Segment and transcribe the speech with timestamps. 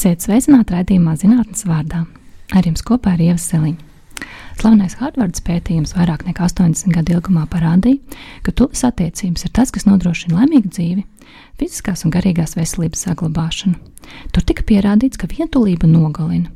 [0.00, 1.98] Esiet sveicināti raidījumā zinātnes vārdā.
[2.56, 4.22] Ar jums kopā ir Ieva Seliņa.
[4.56, 8.00] Slavenais Harvards pētījums vairāk nekā 80 gadu ilgumā parādīja,
[8.40, 11.04] ka tuvas attiecības ir tas, kas nodrošina laimīgu dzīvi,
[11.60, 13.76] fiziskās un garīgās veselības saglabāšanu.
[14.32, 16.48] Tur tika pierādīts, ka vientulība nogalina,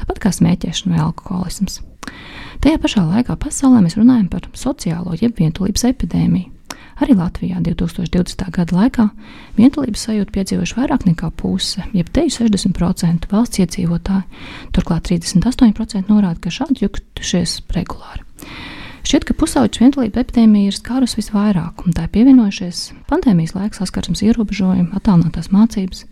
[0.00, 1.82] tāpat kā smēķēšana vai alkoholisms.
[2.64, 6.55] Tajā pašā laikā pasaulē mēs runājam par sociālo jeb vientulības epidēmiju.
[6.96, 8.46] Arī Latvijā 2020.
[8.56, 9.04] gada laikā
[9.58, 14.24] vientulības sajūtu piedzīvojuši vairāk nekā puse, jeb te ir 60% valsts iedzīvotāji.
[14.72, 18.24] Turklāt 38% norāda, ka šādi jutušies regulāri.
[19.06, 24.24] Šķiet, ka pusauģu vientulība epidēmija ir skārus visvairāk, un tā ir pievienojušies pandēmijas laika saskarsmes
[24.26, 26.06] ierobežojumi, attālinātās mācības.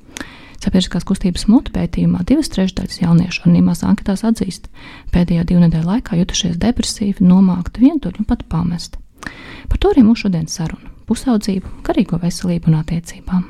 [0.60, 4.68] Sabiedriskās kustības motu pētījumā divas trešdaļas jauniešu anonīmās anketās atzīst,
[5.16, 9.03] pēdējo divu nedēļu laikā jutušies depresīvi, nomākti, vientuļi un pat pamesti.
[9.68, 13.44] Par to arī mūsu šodienas saruna- pusaudzību, garīgo veselību un attiecībām.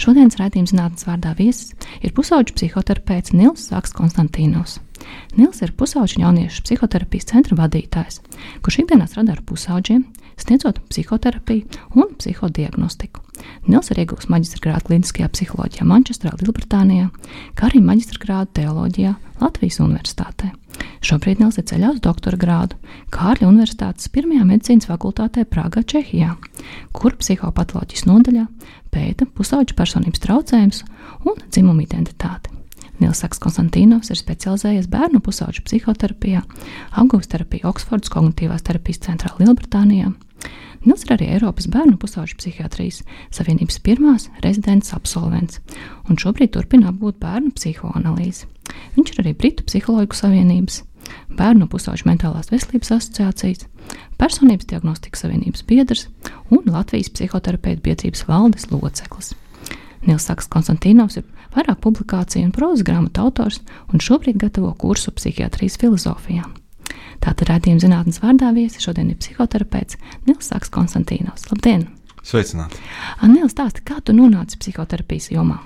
[0.00, 4.78] Šodienas raidījuma zinātnes vārdā viesis ir pusauģu psihoterapeits Nils Saks Konstantīnos.
[5.36, 8.20] Nils ir pusauģu jauniešu psihoterapijas centra vadītājs,
[8.62, 10.06] kurš ikdienā strādā ar pusauģiem,
[10.40, 13.25] sniedzot psihoterapiju un psihodiagnostiku.
[13.66, 17.08] Nils ir ieguvis maģistra grādu kliniskajā psiholoģijā Manchesterā, Lielbritānijā,
[17.58, 20.52] kā arī maģistra grādu teoloģijā Latvijas Universitātē.
[21.04, 22.76] Šobrīd Nils ir ceļā uz doktora grādu
[23.14, 26.34] Kārļa Universitātes pirmajā medicīnas fakultātē Prāgā, Čehijā,
[26.96, 28.44] kur psihopatoloģijas nodaļā
[28.92, 30.84] pēta pusauģu personības traucējumus
[31.28, 32.52] un dzimumu identitāti.
[33.00, 36.40] Nils Saks Konstantīnovs ir specializējies bērnu pusauģu psihoterapijā,
[36.96, 40.14] apgūst terapiju Oksfordas Kognitīvās terapijas centrā Lielbritānijā.
[40.86, 43.02] Nils ir arī Eiropas Bērnu pusauģu psihiatrijas
[43.34, 45.60] savienības pirmās rezidents absolvents,
[46.06, 48.46] un šobrīd turpina apgūt bērnu psihoanalīzi.
[48.94, 50.84] Viņš ir arī Britu psiholoģu savienības,
[51.38, 53.66] Bērnu pusauģu mentālās veselības asociācijas,
[54.16, 56.06] Personības diagnostikas savienības biedrs
[56.50, 59.34] un Latvijas psihoterapeitu biedrības valdes loceklis.
[60.06, 63.60] Nils Saks Konstantīnovs ir vairāk publikāciju un prozas grāmatu autors
[63.92, 66.46] un šobrīd gatavo kursu psihiatrijas filozofijā.
[67.24, 69.98] Tātad redzējuma zinātnes vārdā viesi šodien ir psihoterapeits
[70.28, 71.48] Nils Saks Konstantīnovs.
[71.50, 71.88] Labdien!
[72.26, 72.78] Sveicināti!
[73.30, 75.60] Nils, stāsti, kā tu nonāci psihoterapijas jomā?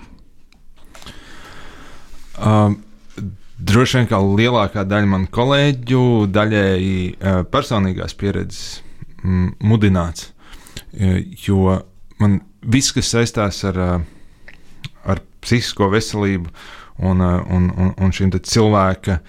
[2.41, 2.78] Um,
[3.60, 8.62] droši vien kā lielākā daļa manu kolēģu, daļēji uh, personīgās pieredzes
[9.22, 10.30] mm, mudināts.
[10.92, 11.80] Uh, jo
[12.20, 14.56] man viss, kas saistās ar, uh,
[15.04, 16.48] ar psihisko veselību
[17.04, 19.20] un, uh, un, un, un šīm cilvēka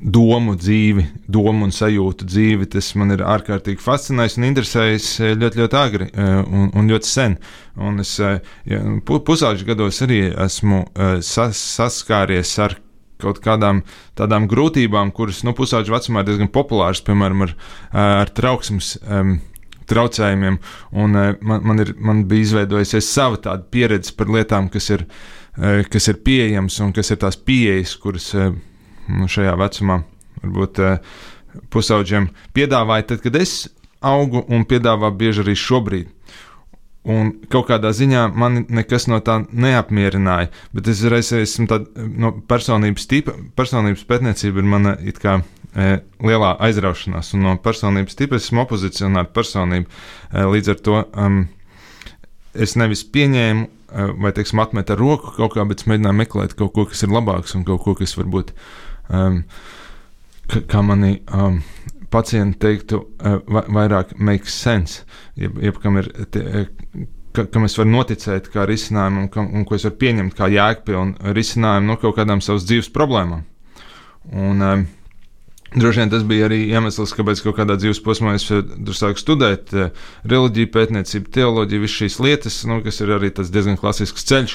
[0.00, 2.68] domu dzīvi, domu un sajūtu dzīvi.
[2.72, 7.36] Tas man ir ārkārtīgi fascinējis un interesējis ļoti, ļoti agri un, un ļoti sen.
[7.76, 10.84] Un es ja, pusauģu gados arī esmu
[11.24, 12.78] sas, saskāries ar
[13.22, 13.82] kaut kādām
[14.18, 17.54] tādām grūtībām, kuras nu, pusauģu vecumā ir diezgan populāras, piemēram, ar,
[18.22, 18.96] ar trauksmes.
[19.04, 19.38] Um,
[19.86, 20.56] Traucējumiem,
[20.98, 25.04] un man, man, ir, man bija izveidojusies sava tāda pieredze par lietām, kas ir,
[25.92, 28.56] kas ir pieejamas un kas ir tās pieejas, kuras nu,
[29.06, 30.02] šajā vecumā
[30.42, 30.82] varbūt
[31.72, 33.66] pusauģiem piedāvāja, tad, kad es
[34.04, 36.12] augu un piedāvā bieži arī šobrīd.
[37.06, 40.50] Un kaut kādā ziņā man nekas no tā neapmierināja.
[40.74, 46.00] Bet es reiz esmu tāda no personības tipa, personības pētniecība ir mana it kā e,
[46.26, 47.30] lielā aizraušanās.
[47.36, 49.86] Un no personības tipa esmu opozicionāra personība.
[50.32, 51.44] E, līdz ar to um,
[52.58, 56.74] es nevis pieņēmu e, vai, teiksim, atmetu ar roku kaut kā, bet mēģināju meklēt kaut
[56.74, 58.50] ko, kas ir labāks un kaut ko, kas varbūt,
[59.10, 59.42] um,
[60.70, 61.18] kā mani.
[61.32, 61.62] Um,
[62.16, 65.02] pacienti teiktu, uh, vairāk makes sense,
[65.36, 66.06] jeb, jeb kam ir.
[66.32, 66.66] Te,
[67.36, 70.48] ka, kam es varu noticēt, kā risinājumu, un, kam, un ko es varu pieņemt kā
[70.52, 73.42] jēgpilnu risinājumu no kaut kādām savas dzīves problēmām.
[74.32, 74.86] Un, um,
[75.76, 80.70] Droši vien tas bija arī iemesls, kāpēc kaut kādā dzīves posmā es sāku studēt reliģiju,
[80.72, 84.54] pētniecību, teoloģiju, visas šīs lietas, nu, kas ir arī diezgan klasisks ceļš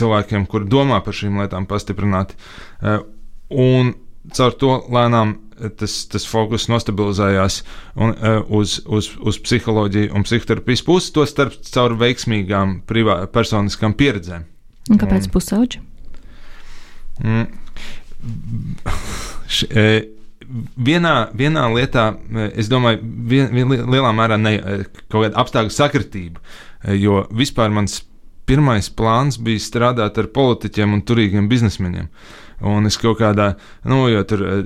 [0.00, 2.34] cilvēkiem, kuri domā par šīm lietām pastiprināti.
[3.52, 3.94] Un
[4.34, 5.36] caur to lēnām
[5.78, 7.60] tas, tas fokus nostabilizējās
[7.94, 13.96] un, uh, uz, uz, uz psiholoģiju un psihoterapijas pusi, to starp caur veiksmīgām privā, personiskām
[13.96, 14.44] pieredzēm.
[14.92, 15.80] Un kāpēc pusauģi?
[17.24, 17.46] Mm,
[19.56, 19.86] š, e,
[20.76, 22.10] vienā, vienā lietā,
[22.54, 24.58] es domāju, vien, vien, lielā mērā ne
[25.08, 26.42] kaut kāda apstākļu sakritība,
[26.94, 28.02] jo vispār mans
[28.46, 32.06] pirmais plāns bija strādāt ar politiķiem un turīgiem biznesmeņiem.
[32.06, 33.50] Uh, Un es kaut kādā,
[33.84, 34.62] nu, jo tur eh,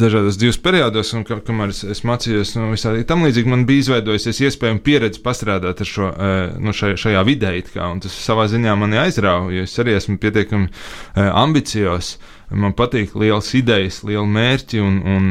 [0.00, 4.42] dažādos dzīves periodos, un kamēr es, es mācījos, nu, visādi tam līdzīgi, man bija izveidojusies
[4.48, 8.48] iespēja un pieredze pastrādāt ar šo, eh, nu, šajā, šajā vidē, kā, un tas savā
[8.50, 12.16] ziņā mani aizrauja, jo es arī esmu pietiekami eh, ambiciozs.
[12.50, 15.28] Man patīk lielas idejas, liela mērķi, un, un,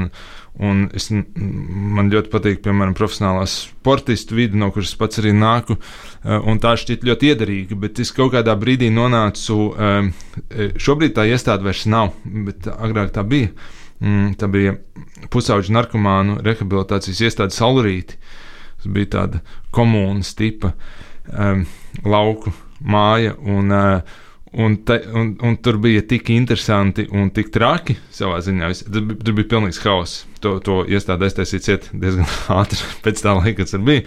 [0.59, 5.77] Un es, man ļoti patīk, piemēram, profesionālā sportistu vide, no kuras pats arī nāku.
[6.27, 9.55] Un tā šķiet ļoti iederīga, bet es kaut kādā brīdī nonācu.
[10.75, 13.53] Šobrīd tā iestāde vairs nav, bet agrāk tā bija.
[13.99, 14.75] Mm, tā bija
[15.31, 18.19] pusauģu narkomānu rehabilitācijas iestāde Saulrīti.
[18.79, 19.41] Tas bija tāda
[19.75, 20.73] komunas tipa
[22.03, 23.35] lauku māja.
[23.39, 23.71] Un,
[24.51, 28.71] Un, te, un, un tur bija tik interesanti un tik traki savā ziņā.
[28.89, 30.23] Tur, tur bija pilnīgs hauss.
[30.41, 32.25] To, to iestādi aiztaisīt diezgan
[32.61, 34.05] ātri pēc tā laika, kas tur bija.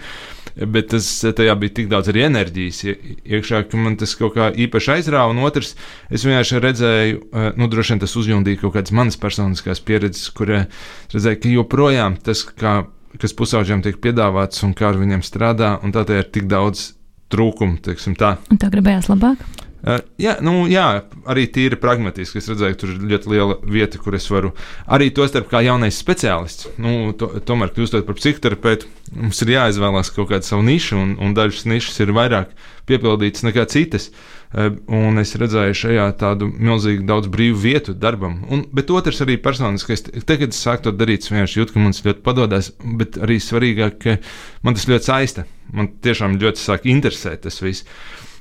[0.53, 4.91] Bet tas, tajā bija tik daudz arī enerģijas iekšā, ka man tas kaut kā īpaši
[4.97, 5.31] aizrāva.
[5.31, 5.73] Un otrs,
[6.13, 10.51] es vienkārši redzēju, eh, nu, droši vien tas uzjundīja kaut kādas manas personiskās pieredzes, kur
[10.51, 12.81] redzēju, ka joprojām tas, kā,
[13.21, 16.91] kas pusauģiem tiek piedāvāts un kā ar viņiem strādā, un tā ir tik daudz
[17.33, 17.79] trūkumu,
[18.19, 18.35] tā.
[18.51, 19.41] Un tā gribējās labāk?
[19.83, 22.39] Uh, jā, nu, jā, arī tīri pragmatiski.
[22.39, 24.53] Es redzēju, ka tur ir ļoti liela vieta, kur es varu
[24.87, 26.69] arī to starp kā jaunais speciālists.
[26.79, 28.87] Nu, to, tomēr, kļūstot par psihoterapeitu,
[29.17, 32.55] mums ir jāizvēlās kaut kāda sava niša, un, un dažas nišas ir vairāk
[32.87, 34.07] piepildītas nekā citas.
[34.53, 38.39] Uh, un es redzēju šajā tādu milzīgu daudz brīvu vietu darbam.
[38.53, 41.83] Un, bet otrs arī personiskais, te, kad es sāku to darīt, es vienkārši jūtu, ka
[41.83, 42.71] man tas ļoti padodas,
[43.03, 44.17] bet arī svarīgāk, ka
[44.63, 45.49] man tas ļoti saista.
[45.75, 47.83] Man tiešām ļoti sāk interesēt tas viss.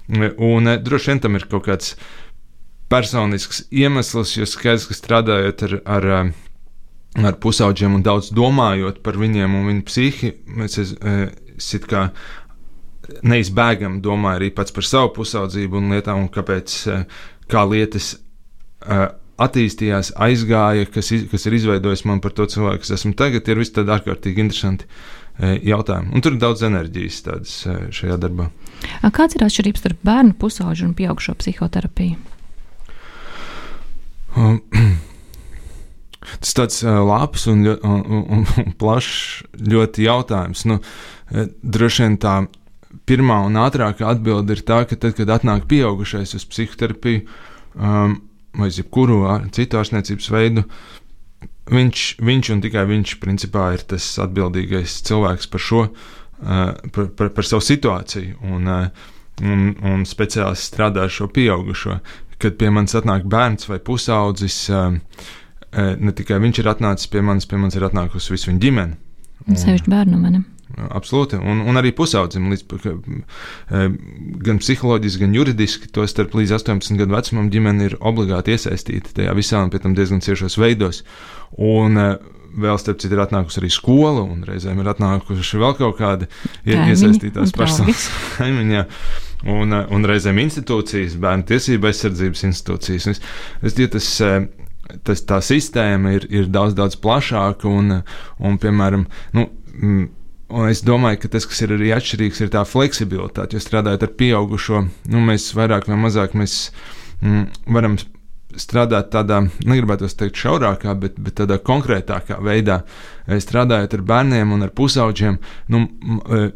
[0.08, 1.94] Un eh, droši vien tam ir kaut kāds
[2.93, 9.19] personisks iemesls, jo skaidrs, ka strādājot ar, ar, eh, ar pusauģiem un daudz domājot par
[9.20, 12.06] viņiem un viņu psihi, mēs esam kā
[13.26, 17.02] neizbēgami domāju arī pats par savu pusaudzību un lietām, un kāpēc eh,
[17.52, 18.16] kā lietas
[19.43, 23.75] attīstījās, aizgāja, kas, kas ir izveidojis man par to cilvēku, kas esmu tagad, ir viss
[23.75, 24.88] tādi ārkārtīgi interesanti
[25.43, 26.12] jautājumi.
[26.15, 27.55] Un tur ir daudz enerģijas tādas
[27.94, 28.49] šajā darbā.
[29.15, 32.19] Kāds ir atšķirības starp bērnu pusauģu un pieaugušo psihoterapiju?
[34.37, 34.61] Um,
[36.43, 40.65] tas tāds uh, labs un, un, un, un plašs ļoti jautājums.
[40.71, 40.81] Nu,
[41.62, 42.37] droši vien tā
[43.09, 47.25] pirmā un ātrākā atbilde ir tā, ka tad, kad atnāk pieaugušais uz psihoterapiju
[47.75, 48.19] um,
[48.59, 49.23] vai jebkuru
[49.56, 50.65] citu ārstniecības veidu,
[51.70, 55.87] viņš, viņš un tikai viņš principā ir tas atbildīgais cilvēks par šo
[56.43, 58.35] Eh, par, par, par savu situāciju.
[58.43, 58.88] Un, eh,
[59.47, 62.00] un, un speciālists strādā ar šo pieaugušo.
[62.43, 64.99] Kad pie manis atnāk bērns vai pusaudzis, eh,
[65.73, 68.99] ne tikai viņš ir atnācis pie manis, pie manis ir atnākusi visa viņa ģimene.
[69.47, 70.44] Sevišķi bērnu manim.
[70.72, 72.62] Absolūti, un, un arī pusaudzim, līdz,
[74.46, 79.34] gan psiholoģiski, gan juridiski, to starp līdz 18 gadu vecumam, ģimene ir obligāti iesaistīta tajā
[79.36, 81.02] visā un pēc tam diezgan ciešos veidos.
[81.60, 82.00] Un,
[82.56, 86.28] vēl, starp citu, ir atnākusi arī skola, un reizēm ir atnākuši vēl kaut kādi
[86.69, 88.08] iesaistītās personas
[88.38, 88.86] kaimiņā.
[89.52, 93.08] Un, eh, un reizēm institūcijas, bērnu tiesību aizsardzības institūcijas.
[93.10, 93.22] Es,
[93.62, 97.70] es domāju, tas, eh, tas, tā sistēma ir, ir daudz, daudz plašāka.
[97.70, 98.02] Un,
[98.38, 99.48] un piemēram, nu,
[100.52, 103.56] Un es domāju, ka tas, kas ir arī atšķirīgs, ir tā fleksibilitāte.
[103.56, 104.82] Jo strādājot ar pieaugušo,
[105.12, 106.56] nu, mēs vairāk vai mazāk mēs,
[107.22, 107.96] mm, varam
[108.60, 112.82] strādāt tādā, negribētu teikt, šaurākā, bet, bet tādā konkrētākā veidā.
[113.26, 115.38] Eh, strādājot ar bērniem un ar pusauģiem,
[115.72, 115.87] nu,
[116.28, 116.50] eh,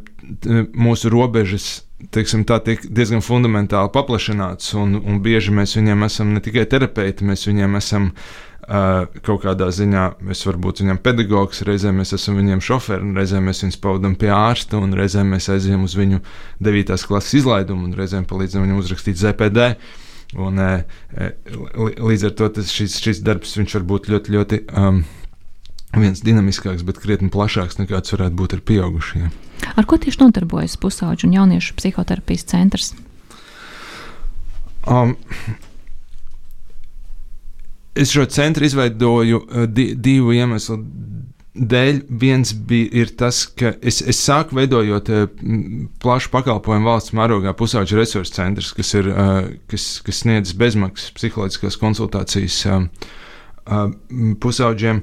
[0.77, 6.43] mūsu robežas teiksim, tā tiek diezgan fundamentāli paplašināts, un, un bieži mēs viņiem esam ne
[6.45, 12.01] tikai terapeiti, mēs viņiem esam uh, kaut kādā ziņā, mēs varam būt viņiem pedagogs, reizēm
[12.01, 15.95] mēs esam viņiem šoferi, reizēm mēs viņus pavadām pie ārsta, un reizēm mēs aizējām uz
[15.99, 16.19] viņu
[16.67, 16.97] 9.
[17.07, 19.69] klases izlaidumu, un reizēm palīdzam viņam uzrakstīt ZPD.
[20.43, 20.59] Un,
[22.03, 25.05] līdz ar to tas, šis, šis darbs var būt ļoti, ļoti um,
[25.95, 29.31] viens dinamiskāks, bet krietni plašāks nekā tas varētu būt ar pieaugušiem.
[29.79, 32.91] Ar ko tieši nodarbojas pusauģu un jauniešu psihoterapijas centrs?
[34.87, 35.15] Um,
[37.97, 40.79] es šo centru izveidoju uh, di divu iemeslu
[41.57, 45.27] dēļ viens bija tas, ka es, es sāku veidojot uh,
[46.03, 51.81] plašu pakalpojumu valsts mērogā pusauģu resursu centrs, kas, ir, uh, kas, kas sniedz bezmaksas psiholoģiskās
[51.81, 52.65] konsultācijas
[54.39, 55.01] pusauģiem.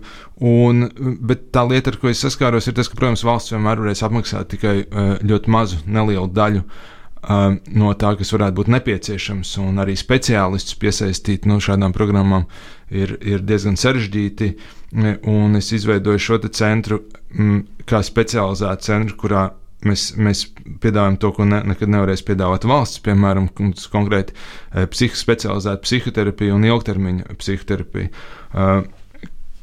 [0.47, 0.85] Un,
[1.27, 4.53] bet tā lieta, ar ko es saskāros, ir tas, ka, protams, valsts vienmēr varēs apmaksāt
[4.53, 4.77] tikai
[5.19, 6.61] ļoti mazu, nelielu daļu.
[6.63, 12.47] Uh, no tā, kas varētu būt nepieciešams, un arī speciālistus piesaistīt no šādām programmām,
[12.91, 14.53] ir, ir diezgan sarežģīti.
[14.53, 14.83] Uh,
[15.23, 17.01] un es izveidoju šo centru
[17.33, 19.43] m, kā specializētu centru, kurā
[19.87, 20.45] mēs, mēs
[20.83, 27.37] piedāvājam to, ko ne, nekad nevarēs piedāvāt valsts, piemēram, konkrēti e, psihospecializēta psihoterapija un ilgtermiņa
[27.41, 28.13] psihoterapija.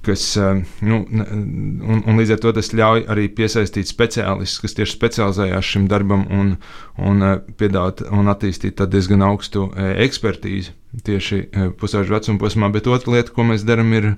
[0.07, 0.51] Kas, e,
[0.89, 5.89] nu, un, un līdz ar to tas ļauj arī piesaistīt speciālistus, kas tieši specializējās šim
[5.91, 6.55] darbam un,
[6.97, 7.27] un
[7.61, 10.73] piedāvāt un attīstīt diezgan augstu ekspertīzi
[11.05, 11.43] tieši
[11.79, 12.73] pusauģu vecuma posmā.
[12.73, 14.15] Bet otra lieta, ko mēs darām, ir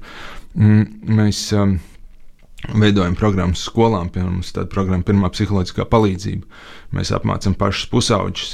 [0.52, 0.84] Mm,
[1.16, 1.78] mēs um,
[2.76, 6.60] veidojam programmas skolām, piemēram, tāda programma Pirmā psiholoģiskā palīdzība.
[6.96, 8.50] Mēs apmācām pašus pusauģus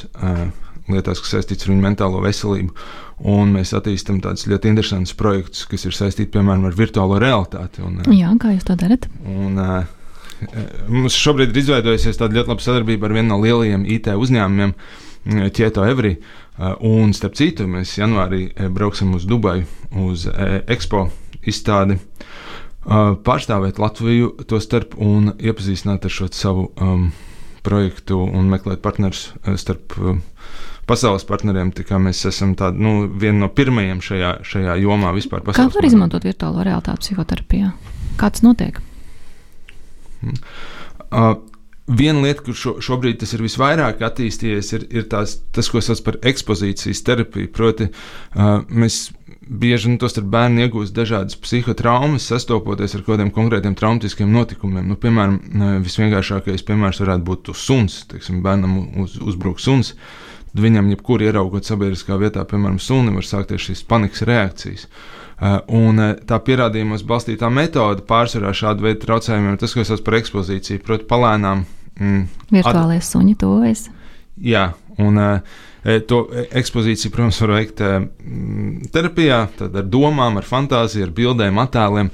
[0.93, 2.75] lietās, kas saistīts ar viņu mentālo veselību,
[3.29, 7.85] un mēs attīstām tādus ļoti interesantus projektus, kas ir saistīti, piemēram, ar virtuālo realitāti.
[7.85, 9.09] Un, Jā, kā jūs to darat?
[9.27, 9.59] Un,
[10.89, 14.75] Mums šobrīd ir izveidojusies tāda ļoti laba sadarbība ar vienu no lielajiem IT uzņēmumiem,
[15.55, 16.15] Tieto Evri.
[16.87, 19.67] Un, starp citu, mēs janvārī brauksim uz Dubaju,
[20.07, 20.29] uz
[20.71, 21.09] Expo
[21.47, 21.99] izstādi.
[22.89, 27.11] Pārstāvēt Latviju to starp un iepazīstināt ar šo savu um,
[27.67, 29.27] projektu un meklēt partnerus
[29.61, 30.23] starp um,
[30.89, 31.73] pasaules partneriem.
[32.05, 35.45] Mēs esam tādi, nu, viena no pirmajiem šajā, šajā jomā vispār.
[35.45, 35.93] Kā var partneriem.
[35.93, 37.75] izmantot virtuālo realitāti psihoterapijā?
[38.19, 38.81] Kā tas notiek?
[41.09, 41.37] Uh,
[41.89, 46.03] Viena lieta, kur šo, šobrīd tas ir visvairāk attīstījies, ir, ir tās, tas, ko sauc
[46.05, 47.49] par ekspozīcijas terapiju.
[47.55, 49.07] Proti, uh, mēs
[49.49, 54.85] bieži nu, tos bērni iegūst dažādas psihotraumas, sastopoties ar kādiem konkrētiem traumatiskiem notikumiem.
[54.91, 55.39] Nu, piemēram,
[55.87, 58.03] visvienkāršākais piemērs varētu būt suns.
[58.11, 59.95] Teiksim, bērnam uz, uzbruk suns.
[60.59, 64.89] Viņam, jebkur ieraugot sabiedriskā vietā, piemēram, suni, var sākties šīs panikas reakcijas.
[65.39, 70.03] Uh, un uh, tā pierādījumos balstītā metode pārsvarā šādu veidu traucējumiem ir tas, ko sauc
[70.07, 70.83] par ekspozīciju.
[70.87, 71.63] Proti, palēnām.
[71.99, 73.87] Mm, Virtuālie suņi tuvojas.
[74.43, 75.57] Jā, un uh,
[75.89, 76.25] E, to
[76.59, 77.91] ekspozīciju, protams, var veikt e,
[78.95, 82.11] terapijā, ar domām, ar fantāziju, ar bildēm, attēliem,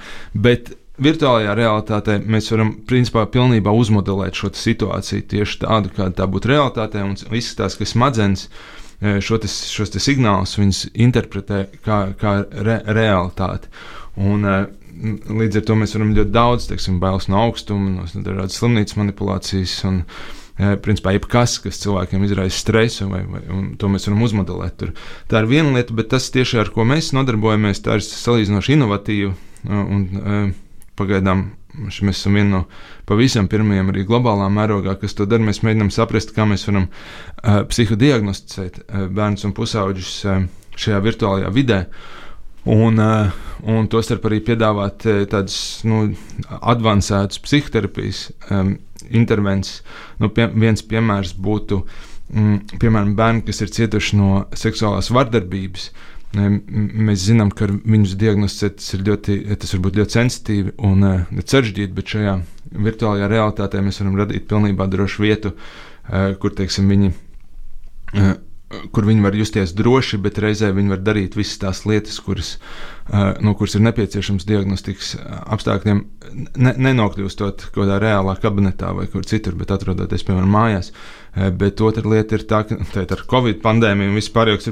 [0.47, 6.53] bet virtuālajā realitātē mēs varam principā pilnībā uzmodelēt šo situāciju tieši tādu, kāda tā būtu
[6.53, 12.07] realitātē, un viss tās, kas smadzenes e, šo te, šos te signālus viņas interpretē kā,
[12.21, 13.73] kā re, realitāti.
[14.23, 14.47] Un,
[14.95, 19.81] līdz ar to mēs varam ļoti daudz, teiksim, bailes no augstuma, no dažādas slimnīcas manipulācijas
[19.91, 20.03] un,
[20.55, 23.41] principā jebkas, kas cilvēkiem izraisa stresu, vai, vai,
[23.75, 24.77] to mēs varam uzmodelēt.
[24.79, 24.93] Tur.
[25.27, 29.33] Tā ir viena lieta, bet tas tieši ar ko mēs nodarbojamies, tā ir salīdzinoši inovatīva.
[29.65, 30.07] Un,
[30.99, 32.61] pagaidām mēs esam viena no
[33.09, 35.45] pavisam pirmajiem arī globālā mērogā, kas to dara.
[35.45, 40.45] Mēs mēģinām saprast, kā mēs varam uh, psihodiagnosticēt uh, bērnus un pusauģus uh,
[40.79, 41.81] šajā virtuālajā vidē.
[42.71, 43.35] Un, uh,
[43.69, 45.59] un tostarp arī piedāvāt uh, tādas
[45.89, 46.07] nu,
[46.61, 48.77] avansētas psihoterapijas um,
[49.11, 49.83] intervences.
[50.23, 51.83] Nu, pie, viens piemērs būtu
[52.33, 55.91] mm, piemēram bērni, kas ir cietuši no seksuālās vardarbības.
[56.35, 61.95] Mēs zinām, ka viņus diagnosticēt tas, ļoti, tas var būt ļoti sensitīvi un uh, sarežģīti,
[61.95, 62.39] bet šajā
[62.87, 68.35] virtuālajā realitātē mēs varam radīt pilnībā drošu vietu, uh, kur teiksim, viņi uh,
[68.95, 72.55] kur viņi var justies droši, bet reizē viņi var darīt visas tās lietas, kuras,
[73.45, 75.15] no kuras ir nepieciešams diagnostikas
[75.55, 76.01] apstākļiem,
[76.57, 80.91] ne, nenokļūstot kaut kādā reālā kabinetā vai kur citur, bet atrodoties, piemēram, mājās.
[81.35, 84.69] Bet otra lieta ir tā, ka tā ar Covid pandēmiju vispār ir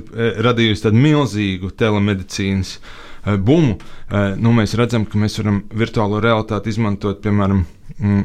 [0.46, 2.76] radījusi tādu milzīgu telemedicīnas
[3.42, 3.78] bumu.
[4.38, 7.64] Nu, mēs redzam, ka mēs varam virtuālo realitāti izmantot, piemēram,
[7.98, 8.22] mm,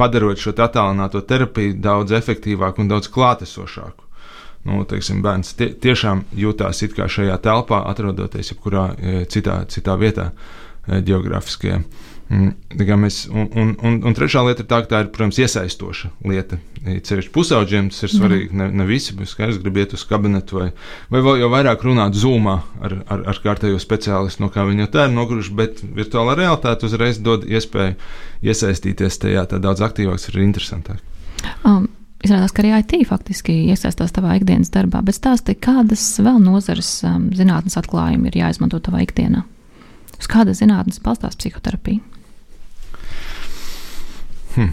[0.00, 4.10] padarot šo attālināto terapiju daudz efektīvāku un daudz klātesošāku
[4.68, 8.90] nu, teiksim, bērns tie, tiešām jutās it kā šajā telpā, atrodoties jebkurā
[9.32, 10.30] citā, citā vietā,
[10.88, 11.80] geogrāfiskajā.
[12.30, 12.52] Mm,
[13.02, 16.60] mēs, un, un, un, un trešā lieta ir tā, ka tā ir, protams, iesaistoša lieta.
[16.80, 18.54] Ceļš pusauģiem tas ir svarīgi.
[18.56, 20.68] Ne, ne visi skaidrs grib iet uz kabinetu vai,
[21.10, 22.54] vai vēl jau vairāk runāt zūmā
[22.86, 26.86] ar, ar, ar kārtējo speciālistu, no kā viņi jau tā ir noguruši, bet virtuālā realitāte
[26.86, 27.98] uzreiz dod iespēju
[28.46, 31.02] iesaistīties tajā tā daudz aktīvāk, ir interesantāk.
[31.66, 31.88] Um,
[32.20, 37.30] Izrādās, ka arī IT faktiski iesaistās tavā ikdienas darbā, bet stāsti, kādas vēl nozares um,
[37.32, 39.40] zinātnes atklājumi ir jāizmanto tavā ikdienā?
[40.20, 42.04] Uz kādas zinātnes balstās psihoterapija?
[44.56, 44.72] Hmm.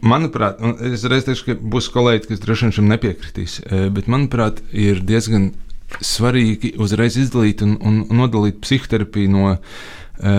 [0.00, 4.62] Manuprāt, es reiz teikšu, ka būs kolēģi, kas droši vien šim nepiekritīs, e, bet manuprāt,
[4.72, 5.50] ir diezgan
[6.00, 9.50] svarīgi uzreiz izdalīt un, un, nodalīt psihoterapiju no,
[10.24, 10.36] e,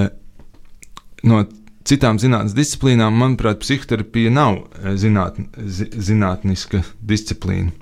[1.30, 1.44] no
[1.88, 7.74] citām zinātnīs disciplīnām, manuprāt, psihoterapija nav eh, zināt, zi, zinātniska disciplīna.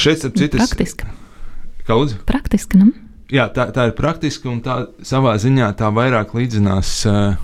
[0.00, 1.10] Šeit, ap citas, praktiska.
[1.88, 2.16] Kaudz?
[2.28, 2.92] Praktiska, nu?
[3.32, 7.36] Jā, tā, tā ir praktiska un tā savā ziņā tā vairāk līdzinās uh,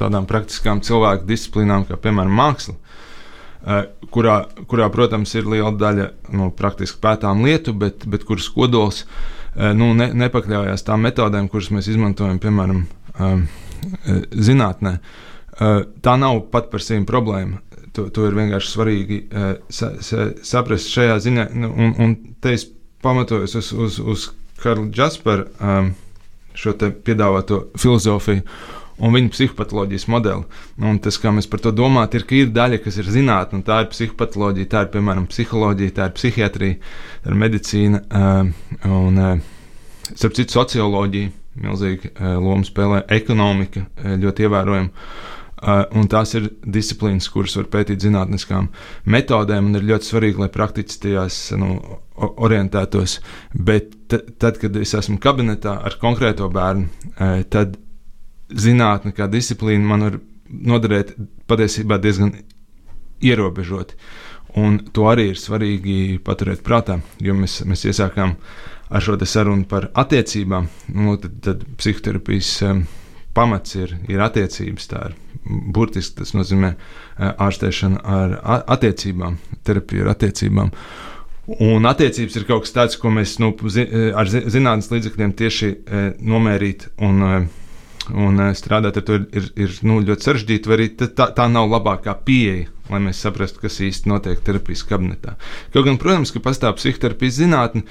[0.00, 2.76] tādām praktiskām cilvēku disciplīnām, kā piemēram māksla.
[3.60, 3.82] Uh,
[4.14, 4.38] kurā,
[4.70, 9.40] kurā, protams, ir liela daļa nu, praktiski pētām lietu, bet, bet kuras kodols uh,
[9.76, 12.84] nu, ne, nepakļaujas tām metodēm, kuras mēs izmantojam, piemēram,
[14.30, 14.92] zinātnē.
[16.04, 17.60] Tā nav pat par sevi problēma.
[17.96, 22.52] To, to ir vienkārši svarīgi eh, sa, sa, saprast šajā ziņā, nu, un, un te
[22.54, 22.68] es
[23.02, 24.26] pamatojos uz, uz, uz
[24.62, 25.90] Karla Jasperu um,
[26.56, 26.74] šo
[27.06, 28.44] piedāvāto filozofiju
[29.00, 30.44] un viņa psihopatoloģijas modeli.
[30.84, 33.64] Un tas, kā mēs par to domājam, ir, ka ir daļa, kas ir zinātnē, un
[33.64, 36.92] tā ir psihopatoloģija, tā ir piemēram psiholoģija, tā ir psihiatrija,
[37.24, 38.50] tā ir medicīna uh,
[38.90, 43.82] un, uh, starp citu, socioloģija milzīga loma spēlē ekonomika,
[44.22, 45.06] ļoti ievērojama.
[45.60, 48.70] Uh, un tās ir disciplīnas, kuras var pētīt zinātniskām
[49.12, 51.74] metodēm, un ir ļoti svarīgi, lai praktiski tajās nu,
[52.16, 53.18] orientētos.
[53.52, 57.76] Bet tad, kad es esmu kabinetā ar konkrēto bērnu, uh, tad
[58.50, 60.18] zinātne kā disciplīna man var
[60.50, 61.12] noderēt
[61.50, 62.32] patiesībā diezgan
[63.20, 63.98] ierobežoti.
[64.58, 68.34] Un to arī ir svarīgi paturēt prātā, jo mēs, mēs iesākām
[68.90, 70.66] ar šo sarunu par attiecībām.
[70.96, 72.86] Nu, tad, tad psihoterapijas um,
[73.36, 74.88] pamats ir, ir attiecības.
[74.90, 76.74] Tā ir burtiski tas nozīmē
[77.30, 78.36] ārstēšana ar
[78.76, 80.74] attiecībām, terapija ar attiecībām.
[81.60, 85.70] Un attiecības ir kaut kas tāds, ko mēs nu, zi, ar zinātnīs līdzekļiem tieši
[86.22, 87.48] nomērīt un,
[88.14, 90.74] un strādāt ar to ir, ir, ir nu, ļoti sarežģīti.
[90.76, 95.34] Arī tā, tā nav labākā pieeja, lai mēs saprastu, kas īsti notiek terapijas kabinetā.
[95.74, 97.82] Kaut gan, protams, ka pastāv psihoterapijas zinātne,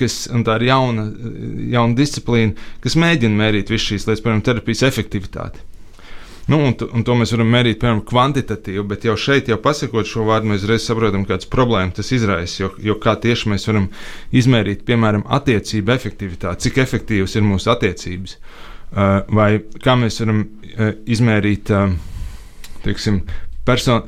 [0.00, 1.10] kas ir jauna,
[1.76, 5.64] jauna disciplīna, kas mēģina mērīt visas šīs lietas, piemēram, terapijas efektivitāti.
[6.46, 10.28] Nu, un, un to mēs varam mērīt, piemēram, kvantitatīvi, bet jau šeit, jau pasakot šo
[10.28, 12.60] vārdu, mēs reiz saprotam, kādas problēmas tas izraisa.
[12.60, 13.88] Jo, jo kā tieši mēs varam
[14.30, 19.48] izmērīt, piemēram, attiecību efektivitāti, cik efektīvas ir mūsu attiecības, uh, vai
[19.82, 21.96] kā mēs varam uh, izmērīt, uh,
[22.86, 23.24] teiksim,
[23.66, 24.06] person,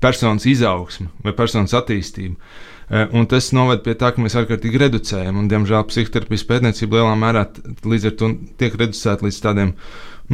[0.00, 2.38] personas izaugsmu vai personas attīstību.
[3.14, 7.44] Un tas noved pie tā, ka mēs ārkārtīgi reducējam, un, diemžēl, psihoterapijas pētniecība lielā mērā
[7.86, 9.70] līdz ar to tiek reducēta līdz tādiem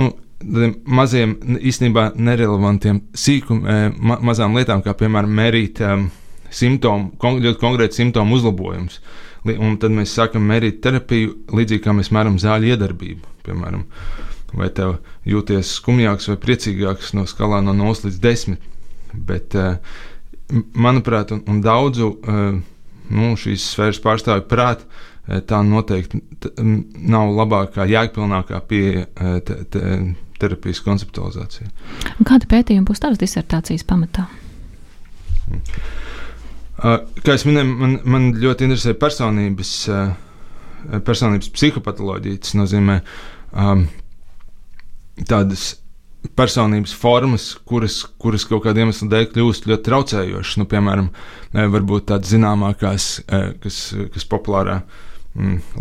[0.01, 0.09] nu,
[0.45, 6.11] maziem, īstenībā nerelevantiem sīkum, eh, ma mazām lietām, kā piemēram mērīt um,
[6.51, 9.01] simptomu, kon ļoti konkrēti simptomu uzlabojumus.
[9.47, 13.23] Un tad mēs sākam mērīt terapiju līdzīgi kā mēs mēram zāļu iedarbību.
[13.47, 13.85] Piemēram,
[14.59, 18.57] vai tev jūties skumjāks vai priecīgāks no skalā no 0 līdz 10.
[19.15, 19.79] Bet, uh,
[20.75, 22.59] manuprāt, un, un daudzu uh,
[23.09, 24.83] nu, šīs sfēras pārstāvju prāt,
[25.27, 26.21] tā noteikti
[26.63, 29.07] nav labākā, jēgpilnākā pieeja
[30.41, 31.71] terapijas konceptualizācija.
[32.27, 34.27] Kāda pētījuma būs tavas disertācijas pamatā?
[36.77, 39.73] Kā jau minēju, man, man ļoti interesē personības,
[41.07, 42.43] personības psihopatoloģija.
[42.45, 43.01] Tas nozīmē
[43.53, 43.87] um,
[45.25, 45.75] tādas
[46.37, 50.61] personības formas, kuras, kuras kaut kādiem iemesliem dēļ kļūst ļoti traucējošas.
[50.61, 51.11] Nu, piemēram,
[51.55, 53.11] varbūt tādas zināmākās,
[53.63, 53.83] kas,
[54.13, 55.05] kas populārā uh,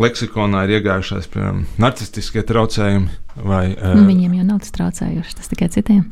[0.02, 3.22] leksikonā ir iegājušās, piemēram, narcistiskie traucējumi.
[3.36, 6.04] Vai, nu, viņiem jau nav tas traucējoši, tas tikai citiem.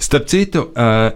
[0.00, 1.08] Starp citu, uh,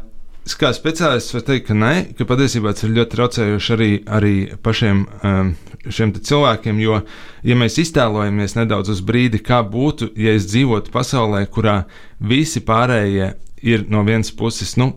[0.60, 5.04] kā speciālists var teikt, ka nē, ka patiesībā tas ir ļoti traucējoši arī, arī pašiem
[5.06, 5.52] um,
[5.88, 6.80] šiem cilvēkiem.
[6.84, 7.02] Jo,
[7.46, 11.82] ja mēs iztēlojamies nedaudz uz brīdi, kā būtu, ja es dzīvotu pasaulē, kurā
[12.20, 14.94] visi pārējie ir no vienas puses, nu,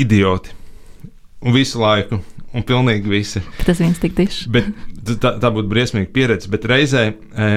[0.00, 0.56] idioti
[1.40, 2.20] un visu laiku
[2.56, 3.42] un pilnīgi visi.
[3.66, 4.46] Tas viens tik tiešs.
[4.52, 4.70] Bet
[5.22, 7.04] tā, tā būtu briesmīga pieredze, bet reizē.
[7.10, 7.50] E,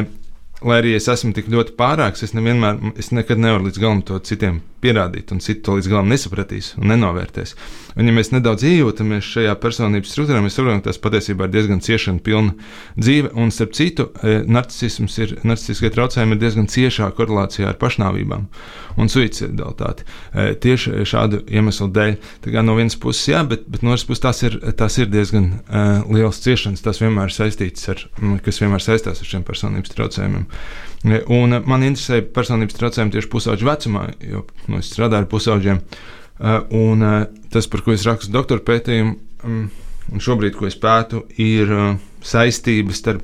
[0.63, 4.19] lai arī es esmu tik ļoti pārāks, es, nevienmēr, es nekad nevaru līdz galam to
[4.23, 7.55] citiem pierādīt, un citi to līdz galam nesapratīs un nenovērtēs.
[7.93, 11.81] Un, ja mēs nedaudz iejūtamies šajā personības struktūrā, mēs saprotam, ka tas patiesībā ir diezgan
[11.83, 12.55] ciešana pilna
[12.97, 13.29] dzīve.
[13.37, 18.47] Un, starp citu, e, narcisms ir, narcistiskie traucējumi ir diezgan ciešā korelācijā ar pašnāvībām
[18.97, 20.07] un suicidalitāti.
[20.33, 22.15] E, tieši šādu iemeslu dēļ.
[22.45, 25.11] Tā kā no vienas puses, jā, bet, bet no otras puses tās ir, tās ir
[25.13, 26.81] diezgan uh, liels ciešanas.
[26.85, 28.01] Tas vienmēr ir saistīts ar,
[28.45, 30.47] kas vienmēr saistās ar šiem personības traucējumiem.
[31.35, 35.81] Un man interesē personības traucējumi tieši pusauģu vecumā, jo nu, es strādāju ar pusauģiem.
[35.83, 39.15] Uh, un uh, tas, par ko es rakstu doktora pētījumu,
[39.47, 39.65] um,
[40.11, 43.23] un šobrīd, ko es pētu, ir uh, saistības starp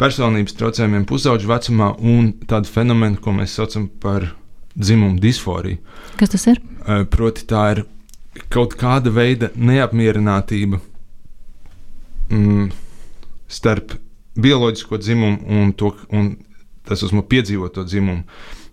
[0.00, 4.32] personības traucējumiem pusauģu vecumā un tādu fenomenu, ko mēs saucam par
[4.76, 5.78] dzimumu disforiju.
[6.20, 6.60] Kas tas ir?
[7.10, 7.86] Proti, tā ir
[8.52, 10.82] kaut kāda veida neapmierinātība
[12.28, 12.68] mm,
[13.48, 13.96] starp
[14.36, 16.34] bioloģisko dzimumu un, to, un
[16.86, 18.26] tas esmu piedzīvot to dzimumu,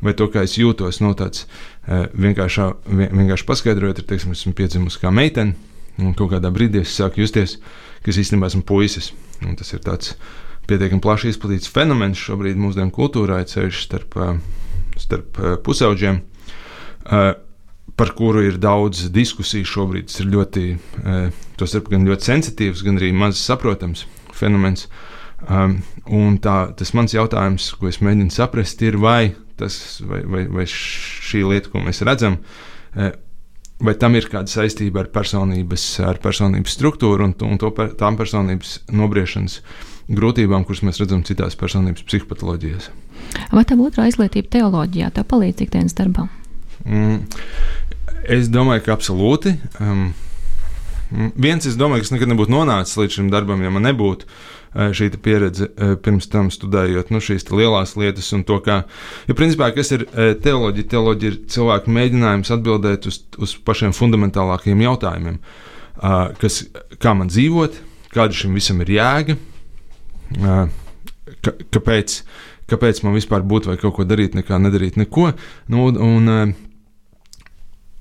[0.04, 5.02] vai to, kā es jūtos, no tāds uh, vienkāršā, vienkārši paskaidrojot, ir, teiksim, esmu piedzimusi
[5.02, 5.56] kā meitene,
[6.02, 7.58] un kādā brīdī es sāku justies,
[8.04, 9.12] ka es īstenībā esmu puisis.
[9.44, 10.16] Un tas ir tāds
[10.68, 14.20] pietiekami plaši izplatīts fenomens šobrīd mūsdienu kultūrā, ceļš starp,
[15.02, 16.22] starp pusauģiem.
[17.04, 17.34] Uh,
[17.96, 20.10] par kuru ir daudz diskusiju šobrīd.
[20.10, 20.66] Tas ir ļoti,
[21.04, 24.88] uh, gan ļoti sensitīvs, gan arī maz saprotams fenomens.
[25.44, 25.82] Um,
[26.42, 31.44] tā, tas mans jautājums, ko es mēģinu saprast, ir, vai, tas, vai, vai, vai šī
[31.50, 32.40] lieta, ko mēs redzam,
[32.96, 33.14] eh,
[33.84, 38.80] vai tam ir kāda saistība ar personības, ar personības struktūru un, un to, tām personības
[38.94, 39.60] nobriešanas
[40.14, 42.90] grūtībām, kuras mēs redzam citās personības psihopatoloģijās.
[43.54, 46.28] Vai tā otrā izglītība teoloģijā tev palīdz ikdienas darbā?
[46.84, 47.24] Mm,
[48.36, 49.58] es domāju, ka absolūti.
[49.80, 50.12] Um,
[51.14, 54.26] Viens, es domāju, ka es nekad nebūtu nonācis līdz šim darbam, ja man nebūtu
[54.74, 55.68] šī pieredze
[56.04, 58.82] pirms tam studējot nu, šīs lielās lietas un to, kā.
[59.30, 60.06] Jo, principā, kas ir
[60.44, 60.90] teoloģija?
[60.96, 65.40] Teoloģija ir cilvēku mēģinājums atbildēt uz, uz pašiem fundamentālākajiem jautājumiem.
[66.42, 66.64] Kas,
[67.02, 67.78] kā man dzīvot,
[68.14, 69.38] kāda šim visam ir jēga,
[71.44, 72.20] kāpēc,
[72.74, 75.32] kāpēc man vispār būtu vai kaut ko darīt, nekā nedarīt neko.
[75.70, 76.56] Nu, un,